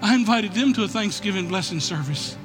I 0.00 0.14
invited 0.14 0.52
them 0.52 0.72
to 0.74 0.84
a 0.84 0.88
Thanksgiving 0.88 1.48
blessing 1.48 1.80
service. 1.80 2.36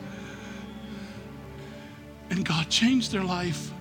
And 2.30 2.46
God 2.46 2.70
changed 2.70 3.12
their 3.12 3.24
life. 3.24 3.72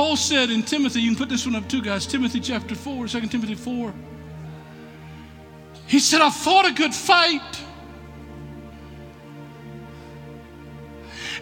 Paul 0.00 0.16
said 0.16 0.48
in 0.48 0.62
Timothy, 0.62 1.02
you 1.02 1.10
can 1.10 1.18
put 1.18 1.28
this 1.28 1.44
one 1.44 1.54
up 1.54 1.68
too, 1.68 1.82
guys. 1.82 2.06
Timothy 2.06 2.40
chapter 2.40 2.74
4, 2.74 3.06
2 3.06 3.26
Timothy 3.26 3.54
4. 3.54 3.92
He 5.86 5.98
said, 5.98 6.22
I 6.22 6.30
fought 6.30 6.66
a 6.66 6.72
good 6.72 6.94
fight. 6.94 7.60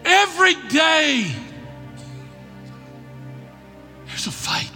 Every 0.05 0.55
day, 0.71 1.33
there's 4.09 4.27
a 4.27 4.33
fight. 4.33 4.73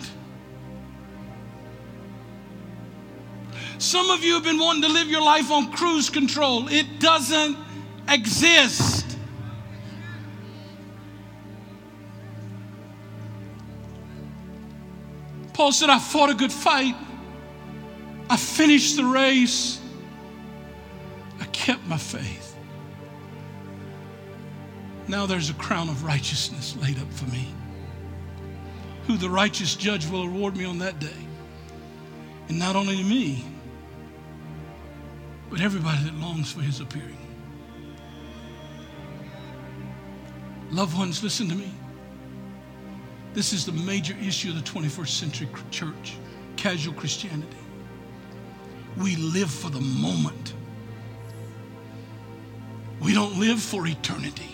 Some 3.78 4.10
of 4.10 4.22
you 4.22 4.34
have 4.34 4.44
been 4.44 4.60
wanting 4.60 4.82
to 4.82 4.88
live 4.90 5.08
your 5.08 5.22
life 5.22 5.50
on 5.50 5.72
cruise 5.72 6.08
control. 6.08 6.68
It 6.68 7.00
doesn't 7.00 7.56
exist. 8.08 8.91
Paul 15.62 15.70
said, 15.70 15.90
I 15.90 16.00
fought 16.00 16.28
a 16.28 16.34
good 16.34 16.50
fight. 16.50 16.96
I 18.28 18.36
finished 18.36 18.96
the 18.96 19.04
race. 19.04 19.80
I 21.40 21.44
kept 21.44 21.86
my 21.86 21.98
faith. 21.98 22.56
Now 25.06 25.24
there's 25.24 25.50
a 25.50 25.54
crown 25.54 25.88
of 25.88 26.02
righteousness 26.02 26.74
laid 26.82 26.98
up 26.98 27.12
for 27.12 27.30
me, 27.30 27.46
who 29.06 29.16
the 29.16 29.30
righteous 29.30 29.76
judge 29.76 30.04
will 30.08 30.24
award 30.24 30.56
me 30.56 30.64
on 30.64 30.78
that 30.78 30.98
day. 30.98 31.22
And 32.48 32.58
not 32.58 32.74
only 32.74 32.96
to 32.96 33.04
me, 33.04 33.44
but 35.48 35.60
everybody 35.60 36.02
that 36.02 36.14
longs 36.14 36.50
for 36.50 36.62
his 36.62 36.80
appearing. 36.80 37.18
Loved 40.72 40.98
ones, 40.98 41.22
listen 41.22 41.48
to 41.50 41.54
me. 41.54 41.72
This 43.34 43.52
is 43.52 43.64
the 43.64 43.72
major 43.72 44.14
issue 44.20 44.50
of 44.50 44.56
the 44.56 44.70
21st 44.70 45.08
century 45.08 45.48
church 45.70 46.16
casual 46.56 46.94
Christianity. 46.94 47.56
We 48.96 49.16
live 49.16 49.50
for 49.50 49.70
the 49.70 49.80
moment, 49.80 50.54
we 53.00 53.14
don't 53.14 53.38
live 53.38 53.60
for 53.60 53.86
eternity. 53.86 54.48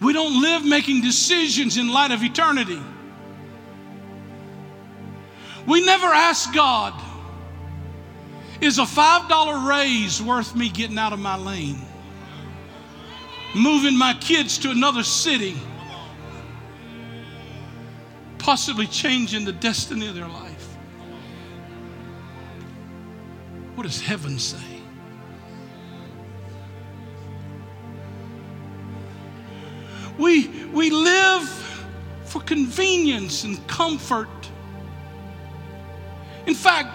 We 0.00 0.14
don't 0.14 0.40
live 0.40 0.64
making 0.64 1.02
decisions 1.02 1.76
in 1.76 1.92
light 1.92 2.10
of 2.10 2.22
eternity. 2.22 2.80
We 5.66 5.84
never 5.84 6.06
ask 6.06 6.54
God, 6.54 6.94
is 8.62 8.78
a 8.78 8.84
$5 8.84 9.68
raise 9.68 10.22
worth 10.22 10.56
me 10.56 10.70
getting 10.70 10.98
out 10.98 11.12
of 11.12 11.18
my 11.18 11.36
lane? 11.36 11.86
Moving 13.54 13.96
my 13.96 14.14
kids 14.14 14.58
to 14.58 14.70
another 14.70 15.02
city, 15.02 15.56
possibly 18.38 18.86
changing 18.86 19.44
the 19.44 19.52
destiny 19.52 20.06
of 20.06 20.14
their 20.14 20.28
life. 20.28 20.76
What 23.74 23.84
does 23.84 24.00
heaven 24.00 24.38
say? 24.38 24.58
We, 30.18 30.48
we 30.66 30.90
live 30.90 31.48
for 32.24 32.40
convenience 32.42 33.44
and 33.44 33.66
comfort. 33.66 34.28
In 36.46 36.54
fact, 36.54 36.88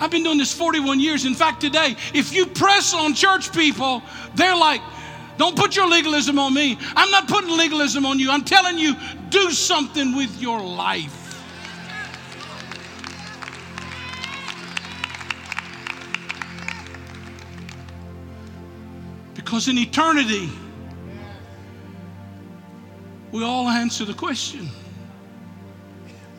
I've 0.00 0.10
been 0.10 0.22
doing 0.22 0.38
this 0.38 0.52
41 0.52 1.00
years. 1.00 1.24
In 1.24 1.34
fact, 1.34 1.60
today, 1.60 1.96
if 2.14 2.32
you 2.32 2.46
press 2.46 2.94
on 2.94 3.14
church 3.14 3.52
people, 3.52 4.02
they're 4.34 4.54
like, 4.54 4.80
don't 5.38 5.56
put 5.56 5.76
your 5.76 5.88
legalism 5.88 6.38
on 6.38 6.52
me. 6.52 6.76
I'm 6.96 7.10
not 7.12 7.28
putting 7.28 7.56
legalism 7.56 8.04
on 8.04 8.18
you. 8.18 8.30
I'm 8.30 8.44
telling 8.44 8.76
you, 8.76 8.94
do 9.30 9.52
something 9.52 10.16
with 10.16 10.42
your 10.42 10.60
life. 10.60 11.14
Because 19.34 19.68
in 19.68 19.78
eternity, 19.78 20.50
we 23.30 23.44
all 23.44 23.68
answer 23.68 24.04
the 24.04 24.14
question 24.14 24.68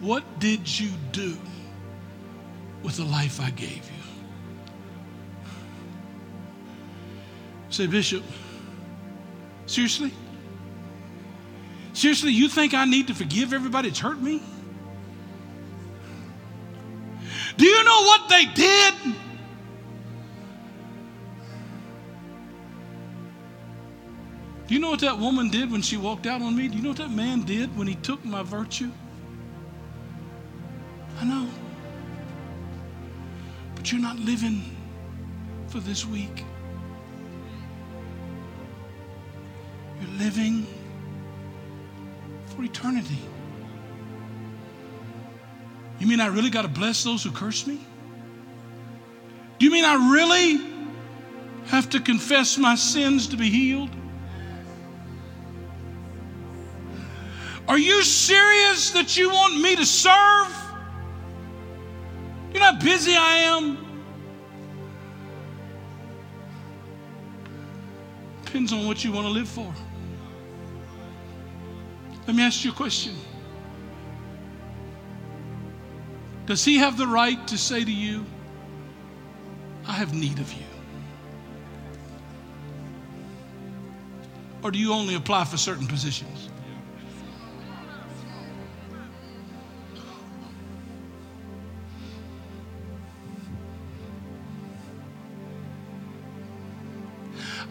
What 0.01 0.23
did 0.39 0.79
you 0.79 0.89
do 1.13 1.37
with 2.83 2.97
the 2.97 3.05
life 3.05 3.39
I 3.39 3.51
gave 3.51 3.77
you? 3.77 3.99
Say, 7.69 7.87
Bishop, 7.87 8.23
seriously? 9.69 10.11
Seriously, 11.93 12.31
you 12.31 12.49
think 12.49 12.73
I 12.73 12.85
need 12.85 13.07
to 13.07 13.13
forgive 13.13 13.53
everybody 13.53 13.89
that's 13.89 13.99
hurt 13.99 14.19
me? 14.19 14.41
Do 17.57 17.65
you 17.65 17.83
know 17.83 18.01
what 18.03 18.29
they 18.29 18.45
did? 18.45 18.93
Do 24.67 24.75
you 24.75 24.79
know 24.79 24.91
what 24.91 24.99
that 25.01 25.17
woman 25.17 25.49
did 25.49 25.71
when 25.71 25.81
she 25.81 25.97
walked 25.97 26.25
out 26.25 26.41
on 26.41 26.55
me? 26.55 26.67
Do 26.67 26.77
you 26.77 26.83
know 26.83 26.89
what 26.89 26.99
that 26.99 27.11
man 27.11 27.41
did 27.41 27.75
when 27.77 27.87
he 27.87 27.95
took 27.95 28.23
my 28.23 28.43
virtue? 28.43 28.91
I 31.19 31.25
know. 31.25 31.49
But 33.75 33.91
you're 33.91 34.01
not 34.01 34.17
living 34.19 34.63
for 35.67 35.79
this 35.79 36.05
week. 36.05 36.45
You're 39.99 40.17
living 40.17 40.65
for 42.47 42.63
eternity. 42.63 43.17
You 45.99 46.07
mean 46.07 46.21
I 46.21 46.27
really 46.27 46.49
got 46.49 46.61
to 46.61 46.67
bless 46.69 47.03
those 47.03 47.23
who 47.23 47.31
curse 47.31 47.67
me? 47.67 47.79
Do 49.57 49.65
you 49.65 49.71
mean 49.71 49.83
I 49.83 50.11
really 50.11 50.61
have 51.65 51.89
to 51.89 51.99
confess 51.99 52.57
my 52.57 52.75
sins 52.75 53.27
to 53.27 53.37
be 53.37 53.49
healed? 53.49 53.89
Are 57.67 57.77
you 57.77 58.01
serious 58.03 58.91
that 58.91 59.17
you 59.17 59.29
want 59.29 59.61
me 59.61 59.75
to 59.75 59.85
serve? 59.85 60.47
You 62.53 62.59
know 62.59 62.65
how 62.65 62.79
busy 62.79 63.15
I 63.15 63.35
am? 63.37 63.77
Depends 68.45 68.73
on 68.73 68.87
what 68.87 69.03
you 69.03 69.11
want 69.11 69.27
to 69.27 69.31
live 69.31 69.47
for. 69.47 69.71
Let 72.29 72.35
me 72.35 72.43
ask 72.43 72.63
you 72.63 72.69
a 72.69 72.75
question. 72.75 73.15
Does 76.45 76.63
he 76.63 76.77
have 76.77 76.95
the 76.95 77.07
right 77.07 77.47
to 77.47 77.57
say 77.57 77.83
to 77.83 77.91
you, 77.91 78.23
I 79.87 79.93
have 79.93 80.13
need 80.13 80.37
of 80.37 80.53
you? 80.53 80.67
Or 84.61 84.69
do 84.69 84.77
you 84.77 84.93
only 84.93 85.15
apply 85.15 85.45
for 85.45 85.57
certain 85.57 85.87
positions? 85.87 86.49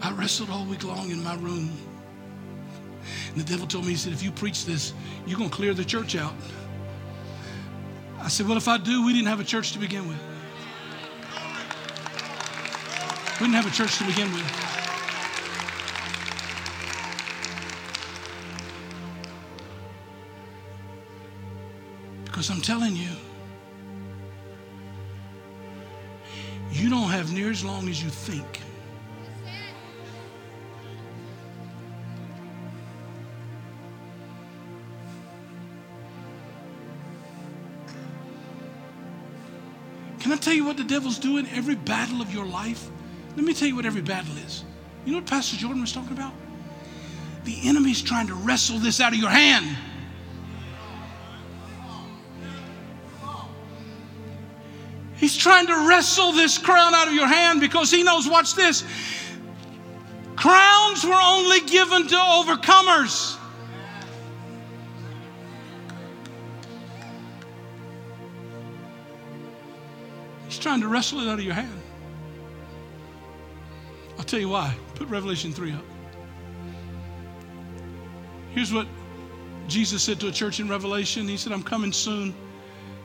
I 0.01 0.11
wrestled 0.11 0.49
all 0.49 0.65
week 0.65 0.83
long 0.83 1.11
in 1.11 1.23
my 1.23 1.35
room. 1.35 1.88
And 3.29 3.37
the 3.37 3.43
devil 3.43 3.67
told 3.67 3.85
me, 3.85 3.91
he 3.91 3.97
said, 3.97 4.13
if 4.13 4.23
you 4.23 4.31
preach 4.31 4.65
this, 4.65 4.93
you're 5.25 5.37
going 5.37 5.49
to 5.49 5.55
clear 5.55 5.73
the 5.73 5.85
church 5.85 6.15
out. 6.15 6.33
I 8.19 8.27
said, 8.27 8.47
well, 8.47 8.57
if 8.57 8.67
I 8.67 8.77
do, 8.77 9.05
we 9.05 9.13
didn't 9.13 9.27
have 9.27 9.39
a 9.39 9.43
church 9.43 9.71
to 9.73 9.79
begin 9.79 10.07
with. 10.07 10.19
We 13.39 13.45
didn't 13.45 13.55
have 13.55 13.67
a 13.67 13.75
church 13.75 13.97
to 13.99 14.03
begin 14.03 14.31
with. 14.33 14.65
Because 22.25 22.49
I'm 22.49 22.61
telling 22.61 22.95
you, 22.95 23.09
you 26.71 26.89
don't 26.89 27.09
have 27.09 27.31
near 27.31 27.49
as 27.49 27.63
long 27.63 27.87
as 27.87 28.03
you 28.03 28.09
think. 28.09 28.61
Tell 40.39 40.53
you 40.53 40.65
what 40.65 40.77
the 40.77 40.83
devil's 40.83 41.19
doing 41.19 41.47
every 41.53 41.75
battle 41.75 42.21
of 42.21 42.33
your 42.33 42.45
life? 42.45 42.89
Let 43.35 43.45
me 43.45 43.53
tell 43.53 43.67
you 43.67 43.75
what 43.75 43.85
every 43.85 44.01
battle 44.01 44.35
is. 44.45 44.63
You 45.05 45.13
know 45.13 45.19
what 45.19 45.27
Pastor 45.27 45.57
Jordan 45.57 45.81
was 45.81 45.93
talking 45.93 46.11
about? 46.11 46.33
The 47.45 47.67
enemy's 47.67 48.01
trying 48.01 48.27
to 48.27 48.35
wrestle 48.35 48.79
this 48.79 48.99
out 48.99 49.13
of 49.13 49.19
your 49.19 49.29
hand. 49.29 49.77
He's 55.15 55.35
trying 55.35 55.67
to 55.67 55.87
wrestle 55.87 56.31
this 56.31 56.57
crown 56.57 56.93
out 56.93 57.07
of 57.07 57.13
your 57.13 57.27
hand 57.27 57.59
because 57.59 57.91
he 57.91 58.03
knows, 58.03 58.27
watch 58.27 58.55
this. 58.55 58.83
Crowns 60.35 61.03
were 61.03 61.19
only 61.21 61.59
given 61.61 62.07
to 62.07 62.15
overcomers. 62.15 63.38
Trying 70.59 70.81
to 70.81 70.87
wrestle 70.87 71.19
it 71.21 71.27
out 71.27 71.39
of 71.39 71.45
your 71.45 71.53
hand. 71.53 71.81
I'll 74.17 74.25
tell 74.25 74.39
you 74.39 74.49
why. 74.49 74.75
Put 74.95 75.07
Revelation 75.07 75.53
3 75.53 75.73
up. 75.73 75.85
Here's 78.51 78.73
what 78.73 78.87
Jesus 79.67 80.03
said 80.03 80.19
to 80.19 80.27
a 80.27 80.31
church 80.31 80.59
in 80.59 80.67
Revelation 80.67 81.27
He 81.27 81.37
said, 81.37 81.53
I'm 81.53 81.63
coming 81.63 81.93
soon. 81.93 82.33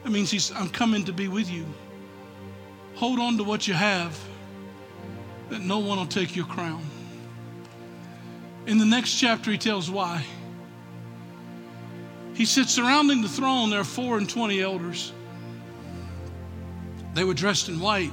That 0.03 0.11
means 0.11 0.31
he's, 0.31 0.51
I'm 0.53 0.69
coming 0.69 1.05
to 1.05 1.13
be 1.13 1.29
with 1.29 1.51
you. 1.51 1.65
Hold 2.97 3.19
on 3.19 3.37
to 3.39 3.45
what 3.45 3.67
you 3.67 3.75
have, 3.75 4.19
that 5.51 5.61
no 5.61 5.79
one 5.79 5.99
will 5.99 6.07
take 6.07 6.37
your 6.37 6.47
crown. 6.47 6.83
In 8.67 8.79
the 8.79 8.85
next 8.85 9.15
chapter, 9.15 9.51
he 9.51 9.59
tells 9.59 9.91
why. 9.91 10.25
He 12.35 12.45
said, 12.45 12.69
surrounding 12.69 13.23
the 13.23 13.29
throne, 13.29 13.71
there 13.71 13.81
are 13.81 13.85
four 13.85 14.19
and 14.19 14.29
twenty 14.29 14.61
elders. 14.61 15.13
They 17.15 17.23
were 17.23 17.35
dressed 17.35 17.69
in 17.69 17.81
white, 17.81 18.13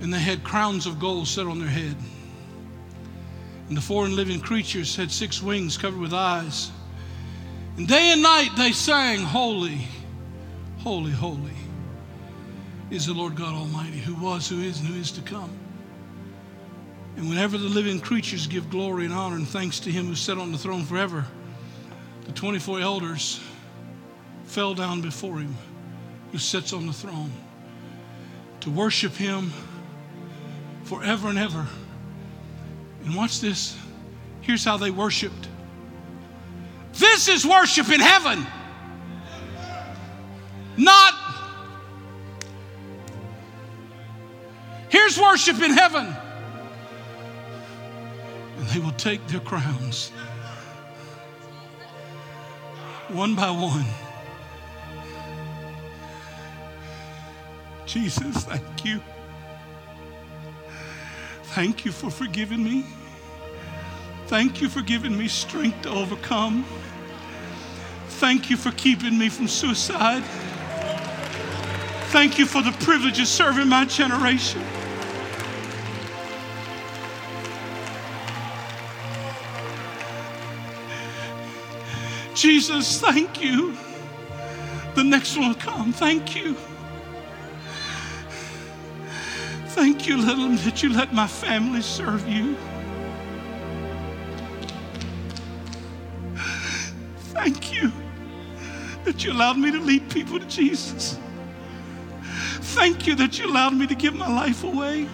and 0.00 0.12
they 0.12 0.18
had 0.18 0.42
crowns 0.42 0.86
of 0.86 0.98
gold 0.98 1.28
set 1.28 1.46
on 1.46 1.60
their 1.60 1.68
head. 1.68 1.96
And 3.68 3.76
the 3.76 3.80
four 3.80 4.08
living 4.08 4.40
creatures 4.40 4.96
had 4.96 5.10
six 5.10 5.40
wings 5.40 5.76
covered 5.76 6.00
with 6.00 6.12
eyes. 6.12 6.70
And 7.76 7.86
day 7.86 8.10
and 8.10 8.22
night 8.22 8.50
they 8.56 8.72
sang, 8.72 9.20
Holy, 9.20 9.86
holy, 10.78 11.12
holy 11.12 11.52
is 12.90 13.06
the 13.06 13.12
Lord 13.12 13.36
God 13.36 13.54
Almighty, 13.54 13.98
who 13.98 14.14
was, 14.14 14.48
who 14.48 14.60
is, 14.60 14.80
and 14.80 14.88
who 14.88 14.98
is 14.98 15.12
to 15.12 15.20
come. 15.20 15.50
And 17.16 17.28
whenever 17.28 17.58
the 17.58 17.68
living 17.68 18.00
creatures 18.00 18.46
give 18.46 18.70
glory 18.70 19.04
and 19.04 19.12
honor 19.12 19.36
and 19.36 19.46
thanks 19.46 19.78
to 19.80 19.90
him 19.90 20.06
who 20.06 20.14
sat 20.14 20.38
on 20.38 20.50
the 20.50 20.58
throne 20.58 20.84
forever, 20.84 21.26
the 22.24 22.32
24 22.32 22.80
elders 22.80 23.40
fell 24.44 24.74
down 24.74 25.02
before 25.02 25.38
him 25.38 25.54
who 26.32 26.38
sits 26.38 26.72
on 26.72 26.86
the 26.86 26.92
throne 26.92 27.32
to 28.60 28.70
worship 28.70 29.12
him 29.12 29.52
forever 30.84 31.28
and 31.28 31.38
ever. 31.38 31.66
And 33.04 33.14
watch 33.14 33.40
this. 33.40 33.76
Here's 34.40 34.64
how 34.64 34.76
they 34.76 34.90
worshiped. 34.90 35.48
This 36.94 37.28
is 37.28 37.46
worship 37.46 37.90
in 37.90 38.00
heaven. 38.00 38.46
Not. 40.76 41.14
Here's 44.88 45.18
worship 45.18 45.60
in 45.60 45.72
heaven. 45.72 46.14
And 48.58 48.68
they 48.68 48.80
will 48.80 48.92
take 48.92 49.26
their 49.28 49.40
crowns 49.40 50.10
one 53.08 53.34
by 53.34 53.50
one. 53.50 53.86
Jesus, 57.88 58.44
thank 58.44 58.84
you. 58.84 59.00
Thank 61.54 61.86
you 61.86 61.90
for 61.90 62.10
forgiving 62.10 62.62
me. 62.62 62.84
Thank 64.26 64.60
you 64.60 64.68
for 64.68 64.82
giving 64.82 65.16
me 65.16 65.26
strength 65.26 65.82
to 65.82 65.88
overcome. 65.88 66.66
Thank 68.20 68.50
you 68.50 68.58
for 68.58 68.72
keeping 68.72 69.16
me 69.18 69.30
from 69.30 69.48
suicide. 69.48 70.22
Thank 72.10 72.38
you 72.38 72.44
for 72.44 72.60
the 72.60 72.72
privilege 72.72 73.20
of 73.20 73.26
serving 73.26 73.68
my 73.68 73.86
generation. 73.86 74.62
Jesus, 82.34 83.00
thank 83.00 83.42
you. 83.42 83.74
The 84.94 85.04
next 85.04 85.38
one 85.38 85.48
will 85.48 85.54
come. 85.54 85.94
Thank 85.94 86.36
you. 86.36 86.54
Thank 89.78 90.08
you, 90.08 90.16
little, 90.16 90.48
that 90.48 90.82
you 90.82 90.92
let 90.92 91.14
my 91.14 91.28
family 91.28 91.82
serve 91.82 92.28
you. 92.28 92.56
Thank 97.32 97.72
you 97.72 97.92
that 99.04 99.22
you 99.22 99.30
allowed 99.30 99.56
me 99.56 99.70
to 99.70 99.78
lead 99.78 100.10
people 100.10 100.40
to 100.40 100.46
Jesus. 100.46 101.16
Thank 102.74 103.06
you 103.06 103.14
that 103.14 103.38
you 103.38 103.48
allowed 103.48 103.72
me 103.74 103.86
to 103.86 103.94
give 103.94 104.16
my 104.16 104.26
life 104.26 104.64
away. 104.64 105.08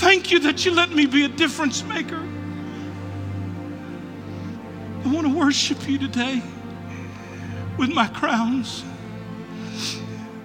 Thank 0.00 0.30
you 0.30 0.38
that 0.38 0.64
you 0.64 0.70
let 0.72 0.90
me 0.90 1.04
be 1.04 1.26
a 1.26 1.28
difference 1.28 1.84
maker. 1.84 2.26
I 5.04 5.12
want 5.12 5.26
to 5.26 5.38
worship 5.38 5.86
you 5.86 5.98
today 5.98 6.42
with 7.76 7.90
my 7.90 8.08
crowns 8.08 8.82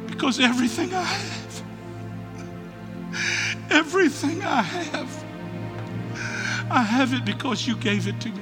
because 0.07 0.41
everything 0.41 0.93
I 0.93 1.05
everything 3.93 4.41
I 4.41 4.63
have, 4.63 5.23
I 6.71 6.81
have 6.81 7.13
it 7.13 7.23
because 7.25 7.67
you 7.67 7.75
gave 7.75 8.07
it 8.07 8.19
to 8.21 8.29
me. 8.29 8.41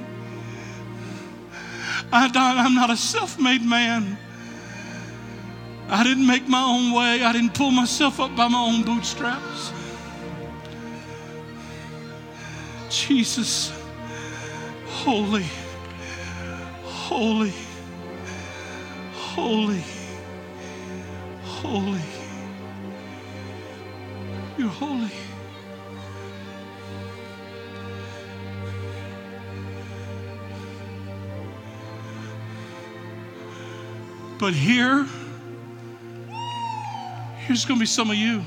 I, 2.10 2.30
I'm 2.34 2.74
not 2.74 2.88
a 2.88 2.96
self 2.96 3.38
made 3.38 3.60
man. 3.60 4.16
I 5.90 6.02
didn't 6.04 6.26
make 6.26 6.48
my 6.48 6.62
own 6.62 6.92
way. 6.92 7.22
I 7.22 7.34
didn't 7.34 7.52
pull 7.52 7.70
myself 7.70 8.18
up 8.18 8.34
by 8.34 8.48
my 8.48 8.58
own 8.58 8.82
bootstraps. 8.82 9.74
Jesus, 12.88 13.74
holy, 14.86 15.44
holy, 16.82 17.52
holy, 19.12 19.84
holy. 21.42 22.00
You're 24.56 24.68
holy. 24.68 25.10
But 34.42 34.54
here, 34.54 35.06
here's 37.46 37.64
going 37.64 37.78
to 37.78 37.80
be 37.80 37.86
some 37.86 38.10
of 38.10 38.16
you. 38.16 38.42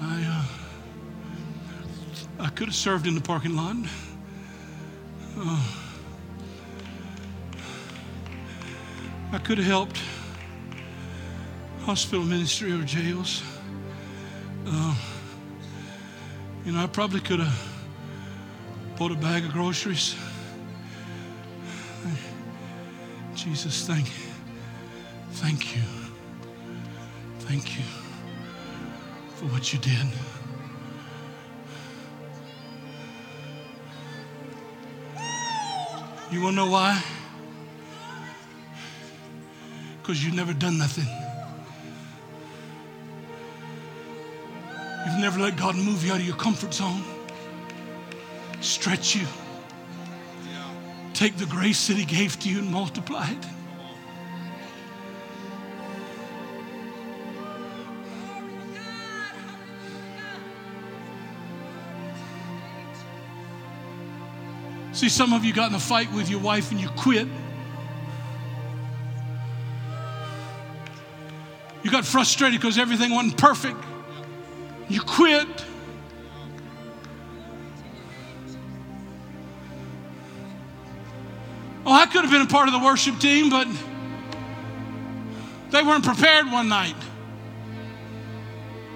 I, 0.00 0.24
uh, 0.26 0.44
I 2.40 2.48
could 2.48 2.66
have 2.66 2.74
served 2.74 3.06
in 3.06 3.14
the 3.14 3.20
parking 3.20 3.54
lot. 3.54 3.76
Uh, 5.38 5.72
I 9.30 9.38
could 9.38 9.58
have 9.58 9.68
helped 9.68 10.02
hospital 11.82 12.24
ministry 12.24 12.72
or 12.72 12.82
jails. 12.82 13.44
Uh, 14.66 14.96
you 16.66 16.72
know, 16.72 16.82
I 16.82 16.88
probably 16.88 17.20
could 17.20 17.38
have 17.38 17.71
bought 19.02 19.10
a 19.10 19.14
bag 19.16 19.44
of 19.44 19.52
groceries. 19.52 20.14
Jesus, 23.34 23.84
thank 23.84 24.06
you. 24.06 24.24
Thank 25.32 25.74
you. 25.74 25.82
Thank 27.40 27.76
you 27.76 27.82
for 29.34 29.46
what 29.46 29.72
you 29.72 29.80
did. 29.80 30.06
You 36.30 36.40
want 36.40 36.54
to 36.54 36.64
know 36.64 36.70
why? 36.70 37.02
Because 40.00 40.24
you've 40.24 40.34
never 40.34 40.52
done 40.52 40.78
nothing. 40.78 41.08
You've 45.06 45.20
never 45.20 45.40
let 45.40 45.56
God 45.56 45.74
move 45.74 46.04
you 46.04 46.12
out 46.12 46.20
of 46.20 46.24
your 46.24 46.36
comfort 46.36 46.72
zone, 46.72 47.02
stretch 48.62 49.16
you, 49.16 49.26
take 51.14 51.36
the 51.36 51.46
grace 51.46 51.86
that 51.88 51.96
He 51.96 52.04
gave 52.04 52.38
to 52.40 52.48
you 52.48 52.60
and 52.60 52.70
multiply 52.70 53.28
it. 53.30 53.46
See, 64.92 65.08
some 65.08 65.32
of 65.32 65.44
you 65.44 65.52
got 65.52 65.70
in 65.70 65.74
a 65.74 65.80
fight 65.80 66.12
with 66.12 66.30
your 66.30 66.38
wife 66.38 66.70
and 66.70 66.80
you 66.80 66.88
quit. 66.90 67.26
You 71.82 71.90
got 71.90 72.04
frustrated 72.04 72.60
because 72.60 72.78
everything 72.78 73.10
wasn't 73.10 73.36
perfect. 73.36 73.82
You 74.88 75.00
quit. 75.00 75.48
Been 82.42 82.48
a 82.48 82.58
part 82.58 82.68
of 82.68 82.72
the 82.72 82.84
worship 82.84 83.18
team, 83.20 83.50
but 83.50 83.68
they 85.70 85.82
weren't 85.82 86.04
prepared 86.04 86.50
one 86.50 86.68
night. 86.68 86.96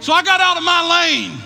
So 0.00 0.12
I 0.12 0.22
got 0.22 0.40
out 0.40 0.56
of 0.56 0.64
my 0.64 1.04
lane. 1.04 1.38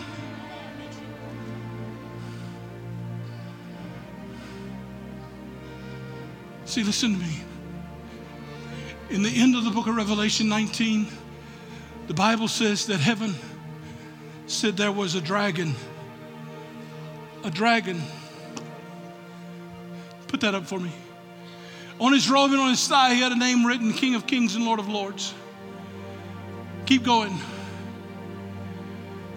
See, 6.64 6.82
listen 6.82 7.14
to 7.14 7.18
me. 7.18 7.40
In 9.10 9.22
the 9.22 9.30
end 9.30 9.56
of 9.56 9.64
the 9.64 9.70
book 9.70 9.86
of 9.86 9.96
Revelation 9.96 10.48
19, 10.48 11.06
the 12.06 12.14
Bible 12.14 12.48
says 12.48 12.86
that 12.86 13.00
heaven 13.00 13.34
said 14.46 14.76
there 14.76 14.92
was 14.92 15.16
a 15.16 15.20
dragon. 15.20 15.74
A 17.44 17.50
dragon. 17.50 18.00
Put 20.28 20.40
that 20.40 20.54
up 20.54 20.66
for 20.66 20.78
me. 20.78 20.92
On 22.00 22.12
his 22.12 22.30
robe 22.30 22.50
and 22.52 22.60
on 22.60 22.70
his 22.70 22.88
thigh, 22.88 23.14
he 23.14 23.20
had 23.20 23.30
a 23.30 23.36
name 23.36 23.64
written 23.64 23.92
King 23.92 24.14
of 24.14 24.26
Kings 24.26 24.56
and 24.56 24.64
Lord 24.64 24.80
of 24.80 24.88
Lords. 24.88 25.34
Keep 26.86 27.04
going. 27.04 27.38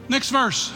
Next 0.07 0.29
verse. 0.29 0.73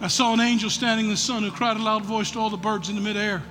I 0.00 0.08
saw 0.08 0.32
an 0.32 0.40
angel 0.40 0.70
standing 0.70 1.06
in 1.06 1.10
the 1.10 1.16
sun 1.16 1.42
who 1.42 1.50
cried 1.50 1.76
a 1.76 1.82
loud 1.82 2.04
voice 2.04 2.30
to 2.30 2.38
all 2.38 2.48
the 2.48 2.56
birds 2.56 2.88
in 2.88 2.94
the 2.94 3.02
midair 3.02 3.42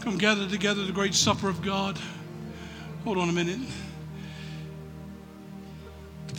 Come 0.00 0.18
gather 0.18 0.46
together 0.46 0.84
the 0.84 0.92
great 0.92 1.14
supper 1.14 1.48
of 1.48 1.62
God. 1.62 1.98
Hold 3.04 3.16
on 3.16 3.30
a 3.30 3.32
minute. 3.32 3.60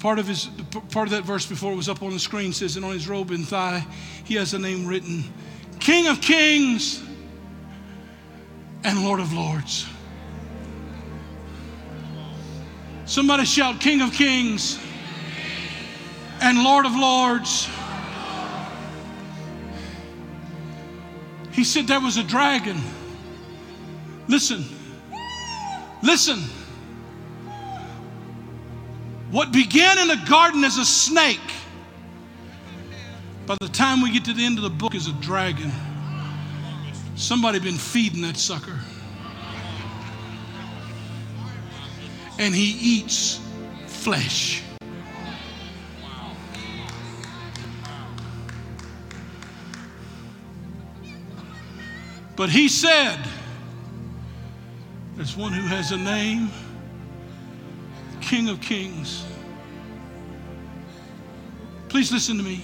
Part 0.06 0.20
of 0.20 0.28
his 0.28 0.50
part 0.92 1.08
of 1.08 1.14
that 1.14 1.24
verse 1.24 1.48
before 1.48 1.74
it 1.74 1.76
was 1.76 1.90
up 1.90 2.04
on 2.04 2.12
the 2.12 2.20
screen 2.20 2.54
says, 2.54 2.76
and 2.76 2.86
on 2.86 2.94
his 2.94 3.10
robe 3.10 3.32
and 3.32 3.44
thigh, 3.44 3.84
he 4.24 4.36
has 4.36 4.54
a 4.54 4.60
name 4.60 4.86
written, 4.86 5.24
King 5.80 6.06
of 6.06 6.22
Kings 6.22 7.02
and 8.84 9.04
Lord 9.04 9.20
of 9.20 9.34
Lords. 9.34 9.88
Somebody 13.06 13.46
shout, 13.46 13.80
King 13.82 14.02
of 14.02 14.14
Kings 14.14 14.78
and 16.40 16.64
Lord 16.64 16.86
of 16.86 16.96
Lords. 16.96 17.68
He 21.52 21.64
said 21.64 21.88
there 21.88 22.00
was 22.00 22.18
a 22.18 22.24
dragon. 22.24 22.80
Listen, 24.28 24.66
listen. 26.04 26.44
What 29.36 29.52
began 29.52 30.00
in 30.00 30.08
the 30.08 30.26
garden 30.30 30.64
as 30.64 30.78
a 30.78 30.86
snake, 30.86 31.42
by 33.46 33.58
the 33.60 33.68
time 33.68 34.02
we 34.02 34.10
get 34.10 34.24
to 34.24 34.34
the 34.34 34.46
end 34.46 34.58
of 34.58 34.64
the 34.64 34.70
book, 34.70 34.96
is 34.96 35.10
a 35.10 35.12
dragon. 35.12 35.74
Somebody 37.18 37.60
been 37.60 37.78
feeding 37.78 38.22
that 38.22 38.38
sucker. 38.38 38.80
And 42.40 42.56
he 42.56 42.78
eats 42.80 43.42
flesh. 43.88 44.64
But 52.38 52.50
he 52.50 52.70
said, 52.70 53.20
There's 55.18 55.36
one 55.36 55.52
who 55.52 55.68
has 55.68 55.92
a 55.92 55.98
name, 55.98 56.50
King 58.26 58.50
of 58.50 58.60
Kings. 58.60 59.24
Please 61.90 62.12
listen 62.12 62.38
to 62.38 62.44
me. 62.44 62.60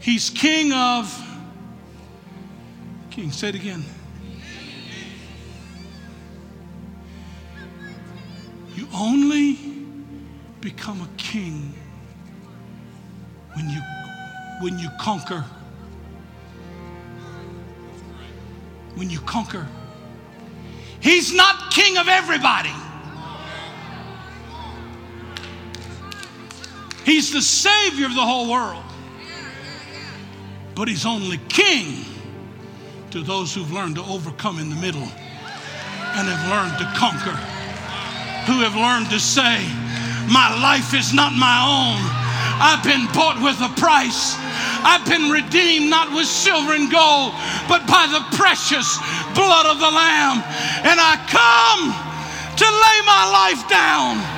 He's 0.00 0.28
King 0.28 0.74
of 0.74 1.10
Kings. 3.10 3.36
Say 3.36 3.48
it 3.48 3.54
again. 3.54 3.82
You 8.76 8.86
only 8.94 9.54
become 10.60 11.00
a 11.00 11.08
king 11.16 11.72
when 13.54 13.70
you 13.70 13.80
when 14.60 14.78
you 14.78 14.90
conquer 15.00 15.42
when 18.94 19.08
you 19.08 19.20
conquer. 19.20 19.66
He's 21.04 21.34
not 21.34 21.70
king 21.70 21.98
of 21.98 22.08
everybody. 22.08 22.72
He's 27.04 27.30
the 27.30 27.42
savior 27.42 28.06
of 28.06 28.14
the 28.14 28.22
whole 28.22 28.50
world. 28.50 28.82
But 30.74 30.88
he's 30.88 31.04
only 31.04 31.36
king 31.50 32.06
to 33.10 33.20
those 33.20 33.54
who've 33.54 33.70
learned 33.70 33.96
to 33.96 34.02
overcome 34.04 34.58
in 34.58 34.70
the 34.70 34.76
middle 34.76 35.02
and 35.02 36.26
have 36.26 36.48
learned 36.48 36.78
to 36.78 36.98
conquer, 36.98 37.36
who 38.46 38.62
have 38.62 38.74
learned 38.74 39.10
to 39.10 39.20
say, 39.20 39.60
My 40.32 40.58
life 40.62 40.94
is 40.94 41.12
not 41.12 41.34
my 41.34 41.60
own. 41.68 42.00
I've 42.56 42.82
been 42.82 43.12
bought 43.12 43.42
with 43.44 43.60
a 43.60 43.68
price. 43.78 44.36
I've 44.86 45.04
been 45.04 45.28
redeemed 45.28 45.90
not 45.90 46.14
with 46.14 46.26
silver 46.26 46.72
and 46.72 46.90
gold, 46.90 47.34
but 47.68 47.86
by 47.86 48.08
the 48.08 48.24
precious 48.36 48.96
blood 49.34 49.66
of 49.66 49.78
the 49.78 49.90
Lamb. 49.90 50.40
And 50.86 50.98
I 50.98 51.18
come 51.28 51.82
to 52.56 52.66
lay 52.66 52.98
my 53.04 53.24
life 53.30 53.62
down 53.68 54.33